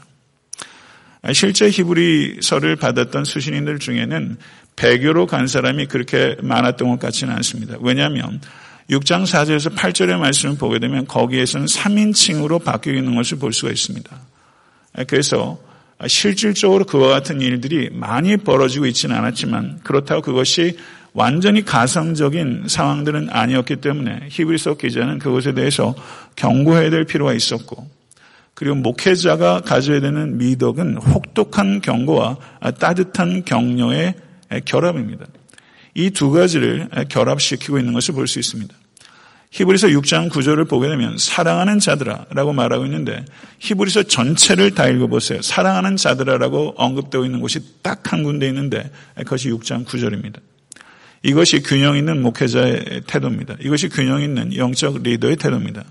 실제 1.33 1.69
히브리서를 1.69 2.77
받았던 2.77 3.25
수신인들 3.25 3.79
중에는 3.79 4.37
배교로 4.75 5.27
간 5.27 5.47
사람이 5.47 5.87
그렇게 5.87 6.37
많았던 6.41 6.87
것 6.87 6.99
같지는 6.99 7.33
않습니다. 7.35 7.75
왜냐하면 7.81 8.39
6장 8.89 9.23
4절에서 9.23 9.75
8절의 9.75 10.17
말씀을 10.17 10.57
보게 10.57 10.79
되면 10.79 11.05
거기에서는 11.05 11.67
3인칭으로 11.67 12.63
바뀌어 12.63 12.93
있는 12.93 13.15
것을 13.15 13.37
볼 13.37 13.53
수가 13.53 13.71
있습니다. 13.71 14.09
그래서 15.07 15.59
실질적으로 16.07 16.85
그와 16.85 17.09
같은 17.09 17.39
일들이 17.41 17.89
많이 17.91 18.37
벌어지고 18.37 18.87
있지는 18.87 19.15
않았지만 19.15 19.81
그렇다고 19.83 20.21
그것이 20.21 20.77
완전히 21.13 21.63
가성적인 21.63 22.65
상황들은 22.67 23.29
아니었기 23.29 23.77
때문에 23.77 24.27
히브리서 24.29 24.77
기자는 24.77 25.19
그것에 25.19 25.53
대해서 25.53 25.93
경고해야 26.35 26.89
될 26.89 27.03
필요가 27.03 27.33
있었고 27.33 27.87
그리고 28.55 28.75
목회자가 28.75 29.61
가져야 29.61 30.01
되는 30.01 30.37
미덕은 30.37 30.97
혹독한 30.97 31.81
경고와 31.81 32.37
따뜻한 32.79 33.45
격려의 33.45 34.15
결합입니다. 34.65 35.25
이 35.95 36.11
두 36.11 36.31
가지를 36.31 36.89
결합시키고 37.09 37.79
있는 37.79 37.93
것을 37.93 38.13
볼 38.13 38.27
수 38.27 38.39
있습니다. 38.39 38.73
히브리서 39.51 39.87
6장 39.87 40.29
9절을 40.29 40.69
보게 40.69 40.87
되면 40.89 41.17
사랑하는 41.17 41.79
자들아라고 41.79 42.53
말하고 42.53 42.85
있는데 42.85 43.25
히브리서 43.57 44.03
전체를 44.03 44.75
다 44.75 44.87
읽어보세요. 44.87 45.41
사랑하는 45.41 45.97
자들아라고 45.97 46.75
언급되어 46.77 47.25
있는 47.25 47.39
곳이 47.39 47.59
딱 47.81 48.13
한 48.13 48.23
군데 48.23 48.47
있는데 48.47 48.91
그것이 49.17 49.49
6장 49.49 49.85
9절입니다. 49.85 50.39
이것이 51.23 51.61
균형 51.63 51.97
있는 51.97 52.21
목회자의 52.21 53.01
태도입니다. 53.07 53.55
이것이 53.59 53.89
균형 53.89 54.21
있는 54.21 54.55
영적 54.55 55.01
리더의 55.03 55.35
태도입니다. 55.37 55.83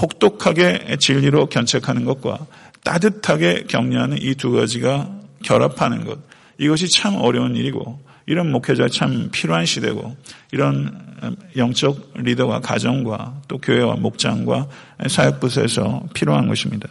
혹독하게 0.00 0.96
진리로 0.98 1.46
견책하는 1.46 2.04
것과 2.04 2.46
따뜻하게 2.84 3.64
격려하는 3.68 4.18
이 4.22 4.34
두 4.34 4.50
가지가 4.52 5.10
결합하는 5.42 6.04
것. 6.06 6.18
이것이 6.58 6.88
참 6.88 7.16
어려운 7.16 7.54
일이고 7.54 8.00
이런 8.28 8.52
목회자 8.52 8.88
참 8.88 9.30
필요한 9.32 9.64
시대고 9.64 10.14
이런 10.52 11.46
영적 11.56 12.12
리더와 12.16 12.60
가정과 12.60 13.40
또 13.48 13.56
교회와 13.56 13.96
목장과 13.96 14.68
사역부서에서 15.08 16.08
필요한 16.12 16.46
것입니다. 16.46 16.90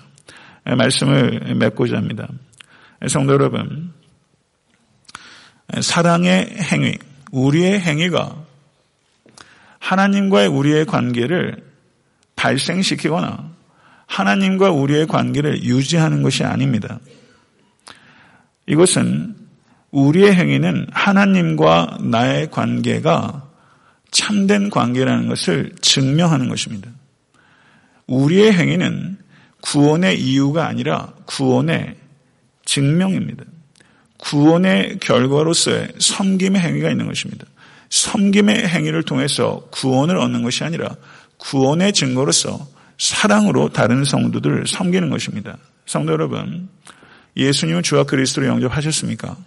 말씀을 0.65 1.55
맺고자 1.55 1.95
합니다. 1.95 2.27
성도 3.07 3.33
여러분, 3.33 3.93
사랑의 5.79 6.55
행위, 6.71 6.97
우리의 7.31 7.81
행위가 7.81 8.35
하나님과의 9.77 10.47
우리의 10.47 10.85
관계를 10.85 11.63
발생시키거나 12.35 13.51
하나님과 14.07 14.71
우리의 14.71 15.05
관계를 15.05 15.63
유지하는 15.63 16.23
것이 16.23 16.43
아닙니다. 16.43 16.99
이것은 18.65 19.36
우리의 19.91 20.33
행위는 20.33 20.87
하나님과 20.91 21.99
나의 22.01 22.51
관계가 22.51 23.47
참된 24.11 24.69
관계라는 24.69 25.27
것을 25.27 25.71
증명하는 25.81 26.49
것입니다. 26.49 26.89
우리의 28.07 28.53
행위는 28.53 29.17
구원의 29.61 30.21
이유가 30.21 30.67
아니라 30.67 31.13
구원의 31.25 31.95
증명입니다. 32.65 33.43
구원의 34.17 34.99
결과로서의 34.99 35.89
섬김의 35.99 36.61
행위가 36.61 36.89
있는 36.89 37.07
것입니다. 37.07 37.45
섬김의 37.89 38.67
행위를 38.67 39.03
통해서 39.03 39.67
구원을 39.71 40.17
얻는 40.17 40.43
것이 40.43 40.63
아니라 40.63 40.95
구원의 41.37 41.93
증거로서 41.93 42.67
사랑으로 42.97 43.69
다른 43.69 44.03
성도들을 44.03 44.65
섬기는 44.67 45.09
것입니다. 45.09 45.57
성도 45.85 46.13
여러분, 46.13 46.67
예수님은 47.37 47.83
주와 47.83 48.03
그리스도를 48.03 48.49
영접하셨습니까? 48.49 49.37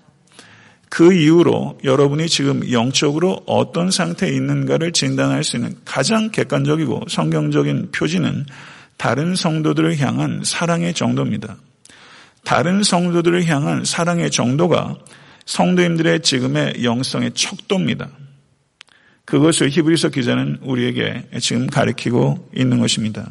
그 0.91 1.14
이후로 1.14 1.78
여러분이 1.84 2.28
지금 2.28 2.70
영적으로 2.70 3.41
어떤 3.47 3.91
상태에 3.91 4.28
있는가를 4.30 4.93
진단할 4.93 5.45
수 5.45 5.57
있는 5.57 5.76
가장 5.84 6.30
객관적이고 6.30 7.05
성경적인 7.09 7.93
표지는 7.93 8.45
다른 8.97 9.36
성도들을 9.36 9.99
향한 10.01 10.43
사랑의 10.45 10.93
정도입니다. 10.93 11.57
다른 12.45 12.82
성도들을 12.82 13.47
향한 13.47 13.84
사랑의 13.84 14.30
정도가 14.30 14.97
성도님들의 15.47 16.20
지금의 16.22 16.82
영성의 16.82 17.32
척도입니다. 17.34 18.11
그것을 19.24 19.70
히브리서 19.70 20.09
기자는 20.09 20.59
우리에게 20.62 21.28
지금 21.41 21.68
가리키고 21.68 22.51
있는 22.55 22.80
것입니다. 22.80 23.30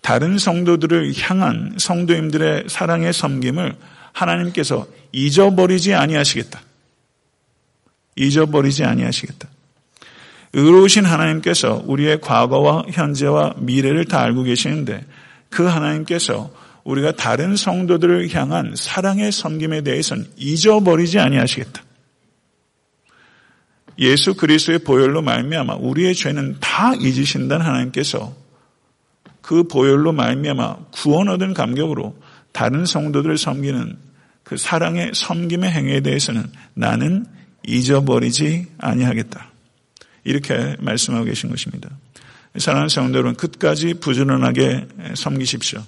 다른 0.00 0.38
성도들을 0.38 1.12
향한 1.18 1.74
성도님들의 1.76 2.64
사랑의 2.68 3.12
섬김을 3.12 3.76
하나님께서 4.12 4.86
잊어버리지 5.12 5.94
아니하시겠다. 5.94 6.60
잊어버리지 8.16 8.84
아니하시겠다. 8.84 9.48
의로우신 10.54 11.04
하나님께서 11.04 11.82
우리의 11.86 12.20
과거와 12.20 12.84
현재와 12.90 13.54
미래를 13.58 14.04
다 14.04 14.20
알고 14.20 14.42
계시는데 14.42 15.04
그 15.48 15.64
하나님께서 15.64 16.52
우리가 16.84 17.12
다른 17.12 17.56
성도들을 17.56 18.34
향한 18.34 18.74
사랑의 18.76 19.32
섬김에 19.32 19.82
대해서는 19.82 20.26
잊어버리지 20.36 21.18
아니하시겠다. 21.18 21.82
예수 23.98 24.34
그리스도의 24.34 24.80
보혈로 24.80 25.22
말미암아 25.22 25.76
우리의 25.76 26.14
죄는 26.14 26.56
다 26.60 26.94
잊으신다는 26.94 27.64
하나님께서 27.64 28.34
그 29.40 29.64
보혈로 29.64 30.12
말미암아 30.12 30.76
구원 30.92 31.28
얻은 31.28 31.54
감격으로 31.54 32.16
다른 32.52 32.84
성도들을 32.84 33.38
섬기는 33.38 33.96
그 34.44 34.56
사랑의 34.56 35.12
섬김의 35.14 35.70
행위에 35.70 36.00
대해서는 36.00 36.44
나는 36.74 37.26
잊어버리지 37.66 38.66
아니하겠다. 38.78 39.50
이렇게 40.24 40.76
말씀하고 40.80 41.24
계신 41.24 41.50
것입니다. 41.50 41.90
사랑하는 42.56 42.88
성도 42.88 43.18
여러분, 43.18 43.34
끝까지 43.34 43.94
부지런하게 43.94 44.86
섬기십시오. 45.14 45.82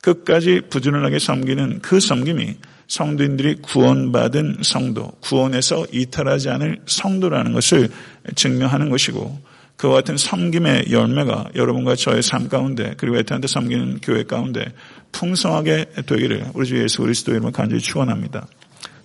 끝까지 0.00 0.62
부지런하게 0.70 1.18
섬기는 1.18 1.80
그 1.82 2.00
섬김이 2.00 2.56
성도인들이 2.86 3.56
구원받은 3.56 4.58
성도, 4.62 5.12
구원에서 5.20 5.86
이탈하지 5.92 6.48
않을 6.50 6.80
성도라는 6.86 7.52
것을 7.52 7.90
증명하는 8.34 8.88
것이고 8.88 9.38
그와 9.78 9.94
같은 9.94 10.16
섬김의 10.16 10.86
열매가 10.90 11.50
여러분과 11.54 11.94
저의 11.94 12.20
삶 12.20 12.48
가운데 12.48 12.94
그리고 12.96 13.16
에탄한테 13.16 13.46
섬기는 13.46 14.00
교회 14.02 14.24
가운데 14.24 14.72
풍성하게 15.12 15.86
되기를 16.04 16.50
우리 16.54 16.66
주 16.66 16.82
예수 16.82 17.00
그리스도 17.02 17.30
이름으로 17.30 17.52
간절히 17.52 17.80
축원합니다. 17.80 18.48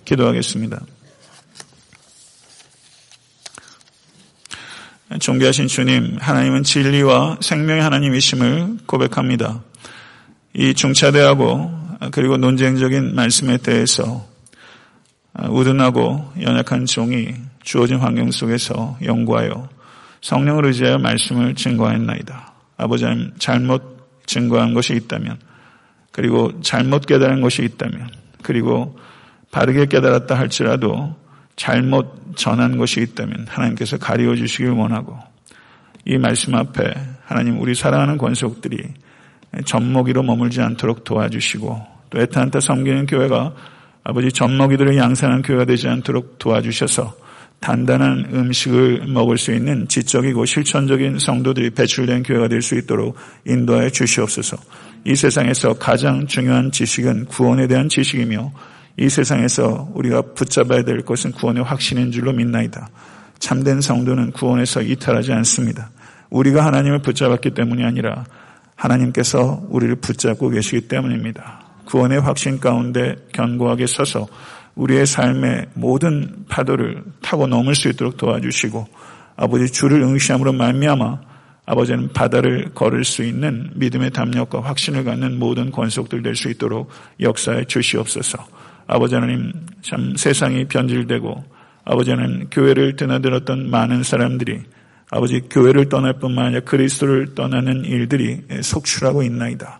기도하겠습니다. 0.03 0.82
존귀하신 5.19 5.67
주님, 5.67 6.17
하나님은 6.19 6.63
진리와 6.63 7.38
생명의 7.39 7.84
하나님이심을 7.84 8.80
고백합니다. 8.88 9.63
이 10.55 10.74
중차대하고 10.74 11.71
그리고 12.11 12.38
논쟁적인 12.38 13.13
말씀에 13.13 13.57
대해서 13.57 14.28
우둔하고 15.49 16.34
연약한 16.41 16.88
종이 16.88 17.36
주어진 17.61 17.97
환경 17.97 18.32
속에서 18.32 18.97
연구하여 19.03 19.69
성령을 20.24 20.65
의지하여 20.67 20.99
말씀을 20.99 21.53
증거하였나이다. 21.53 22.53
아버지 22.78 23.05
님 23.05 23.34
잘못 23.38 24.24
증거한 24.26 24.74
것이 24.74 24.95
있다면 24.95 25.38
그리고 26.11 26.61
잘못 26.61 27.05
깨달은 27.05 27.41
것이 27.41 27.63
있다면 27.63 28.09
그리고 28.41 28.97
바르게 29.51 29.88
깨달았다 29.88 30.34
할지라도 30.36 31.15
잘못 31.57 32.36
전한 32.38 32.78
것이 32.78 33.01
있다면 33.01 33.47
하나님께서 33.49 33.97
가리워 33.97 34.36
주시길 34.36 34.71
원하고 34.71 35.19
이 36.05 36.17
말씀 36.17 36.55
앞에 36.55 36.93
하나님 37.26 37.59
우리 37.59 37.76
사랑하는 37.76 38.17
권속들이 38.17 38.82
젖먹이로 39.65 40.24
머물지 40.24 40.61
않도록 40.61 41.03
도와주시고 41.03 41.86
또 42.09 42.19
애타한테 42.19 42.61
섬기는 42.61 43.07
교회가 43.07 43.53
아버지 44.05 44.32
젖먹이들을 44.32 44.97
양산하는 44.97 45.41
교회가 45.43 45.65
되지 45.65 45.89
않도록 45.89 46.39
도와주셔서 46.39 47.22
단단한 47.64 48.32
음식을 48.34 49.07
먹을 49.07 49.38
수 49.38 49.53
있는 49.53 49.88
지적이고 49.88 50.43
실천적인 50.43 51.18
성도들이 51.18 51.70
배출된 51.70 52.24
교회가 52.24 52.49
될 52.49 52.61
수 52.61 52.76
있도록 52.76 53.16
인도하여 53.45 53.89
주시옵소서. 53.89 54.57
이 55.05 55.16
세상에서 55.16 55.74
가장 55.76 56.28
중요한 56.28 56.72
지식은 56.74 57.26
구원에 57.28 57.68
대한 57.68 57.88
지식이며 57.88 58.51
이 58.97 59.07
세상에서 59.07 59.91
우리가 59.93 60.34
붙잡아야 60.34 60.84
될 60.84 61.03
것은 61.03 61.32
구원의 61.32 61.64
확신인 61.64 62.11
줄로 62.11 62.34
믿나이다. 62.34 62.89
참된 63.39 63.80
성도는 63.80 64.32
구원에서 64.34 64.82
이탈하지 64.82 65.32
않습니다. 65.32 65.89
우리가 66.32 66.66
하나님을 66.66 67.01
붙잡았기 67.01 67.51
때문이 67.51 67.86
아니라 67.86 68.26
하나님께서 68.76 69.64
우리를 69.70 69.95
붙잡고 69.95 70.49
계시기 70.49 70.89
때문입니다. 70.89 71.61
구원의 71.86 72.20
확신 72.20 72.59
가운데 72.59 73.16
견고하게 73.32 73.88
서서 73.88 74.28
우리의 74.76 75.05
삶의 75.05 75.67
모든 75.76 76.45
파도를 76.49 77.03
타고 77.21 77.47
넘을 77.47 77.76
수 77.76 77.89
있도록 77.89 78.17
도와주시고 78.17 78.88
아버지 79.36 79.71
주를 79.71 80.01
응시함으로 80.01 80.53
말미암아 80.53 81.34
아버지는 81.65 82.11
바다를 82.11 82.71
걸을 82.74 83.05
수 83.05 83.24
있는 83.24 83.71
믿음의 83.76 84.11
담력과 84.11 84.61
확신을 84.61 85.03
갖는 85.05 85.39
모든 85.39 85.71
권속들 85.71 86.21
될 86.21 86.36
수 86.36 86.49
있도록 86.49 86.89
역사에 87.21 87.65
주시옵소서. 87.65 88.38
아버지 88.88 89.15
하나님 89.15 89.53
참 89.82 90.15
세상이 90.17 90.65
변질되고 90.65 91.43
아버지 91.86 92.11
하나님 92.11 92.49
교회를 92.49 92.95
드나들었던 92.95 93.69
많은 93.69 94.03
사람들이 94.03 94.61
아버지 95.09 95.41
교회를 95.41 95.89
떠날 95.89 96.13
뿐만 96.19 96.47
아니라 96.47 96.61
그리스도를 96.61 97.36
떠나는 97.36 97.86
일들이 97.86 98.41
속출하고 98.61 99.24
있나이다. 99.24 99.80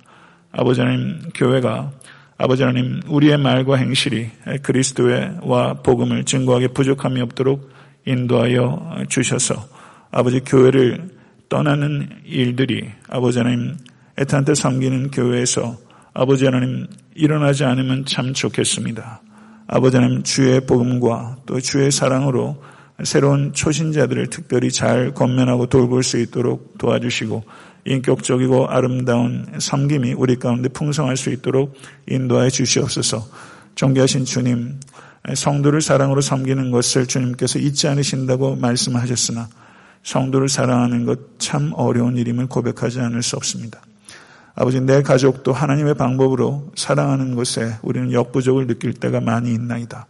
아버지 0.52 0.80
하나님 0.80 1.20
교회가 1.34 1.92
아버지 2.44 2.62
하나님 2.62 3.00
우리의 3.08 3.38
말과 3.38 3.78
행실이 3.78 4.30
그리스도와 4.64 5.76
복음을 5.76 6.26
증거하게 6.26 6.68
부족함이 6.68 7.22
없도록 7.22 7.70
인도하여 8.06 9.06
주셔서 9.08 9.56
아버지 10.12 10.42
교회를 10.42 11.08
떠나는 11.48 12.10
일들이 12.26 12.90
아버지 13.08 13.38
하나님 13.38 13.78
애타한테 14.20 14.56
섬기는 14.56 15.12
교회에서 15.12 15.78
아버지 16.14 16.44
하나님 16.44 16.88
일어나지 17.16 17.64
않으면 17.64 18.04
참 18.04 18.34
좋겠습니다. 18.34 19.22
아버지 19.68 19.96
하나님 19.96 20.24
주의 20.24 20.60
복음과 20.60 21.38
또 21.46 21.62
주의 21.62 21.90
사랑으로 21.94 22.62
새로운 23.06 23.54
초신자들을 23.54 24.28
특별히 24.28 24.70
잘 24.70 25.14
건면하고 25.14 25.68
돌볼 25.68 26.04
수 26.04 26.20
있도록 26.20 26.78
도와주시고 26.78 27.42
인격적이고 27.86 28.68
아름다운 28.68 29.46
섬김이 29.58 30.14
우리 30.14 30.38
가운데 30.38 30.70
풍성할 30.70 31.18
수 31.18 31.30
있도록 31.32 31.74
인도하여 32.08 32.50
주시옵소서. 32.50 33.28
존귀하신 33.76 34.26
주님, 34.26 34.80
성도를 35.34 35.82
사랑으로 35.82 36.22
섬기는 36.22 36.72
것을 36.72 37.08
주님께서 37.08 37.60
잊지 37.60 37.88
않으신다고 37.88 38.56
말씀하셨으나 38.56 39.48
성도를 40.04 40.50
사랑하는 40.50 41.06
것 41.06 41.34
참 41.44 41.74
어려운 41.76 42.16
일임을 42.16 42.48
고백하지 42.48 43.02
않을 43.02 43.22
수 43.22 43.36
없습니다. 43.36 43.82
아버지, 44.56 44.80
내 44.80 45.02
가족도 45.02 45.52
하나님의 45.52 45.96
방법으로 45.96 46.72
사랑하는 46.76 47.36
것에 47.36 47.76
우리는 47.82 48.14
역부족을 48.14 48.68
느낄 48.68 48.94
때가 48.94 49.20
많이 49.20 49.54
있나이다. 49.54 50.08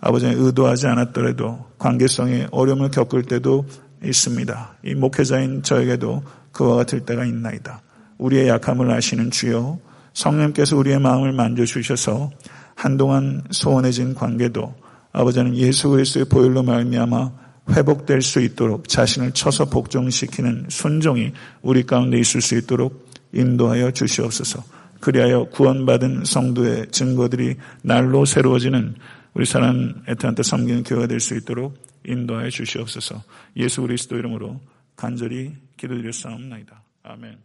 아버지 0.00 0.26
의도하지 0.26 0.86
않았더라도 0.86 1.66
관계성에 1.78 2.48
어려움을 2.52 2.90
겪을 2.92 3.24
때도 3.24 3.66
있습니다. 4.04 4.76
이 4.84 4.94
목회자인 4.94 5.64
저에게도 5.64 6.22
그와 6.56 6.76
같을 6.76 7.00
때가 7.00 7.26
있나이다. 7.26 7.82
우리의 8.16 8.48
약함을 8.48 8.90
아시는 8.90 9.30
주여 9.30 9.78
성령께서 10.14 10.76
우리의 10.78 10.98
마음을 10.98 11.32
만져주셔서 11.32 12.30
한동안 12.74 13.42
소원해진 13.50 14.14
관계도 14.14 14.74
아버지는 15.12 15.54
예수 15.56 15.90
그리스의 15.90 16.24
보혈로 16.24 16.62
말미암아 16.62 17.46
회복될 17.70 18.22
수 18.22 18.40
있도록 18.40 18.88
자신을 18.88 19.32
쳐서 19.32 19.66
복종시키는 19.66 20.66
순종이 20.68 21.32
우리 21.60 21.84
가운데 21.84 22.18
있을 22.18 22.40
수 22.40 22.56
있도록 22.56 23.06
인도하여 23.32 23.90
주시옵소서. 23.90 24.62
그리하여 25.00 25.50
구원받은 25.50 26.24
성도의 26.24 26.86
증거들이 26.90 27.56
날로 27.82 28.24
새로워지는 28.24 28.94
우리 29.34 29.44
사랑 29.44 30.02
애타한테 30.08 30.42
섬기는 30.42 30.84
교회가 30.84 31.06
될 31.06 31.20
수 31.20 31.34
있도록 31.36 31.76
인도하여 32.06 32.48
주시옵소서. 32.48 33.22
예수 33.56 33.82
그리스도 33.82 34.16
이름으로 34.16 34.58
간절히 34.96 35.54
기도드렸사옵나이다. 35.76 36.82
아멘. 37.02 37.38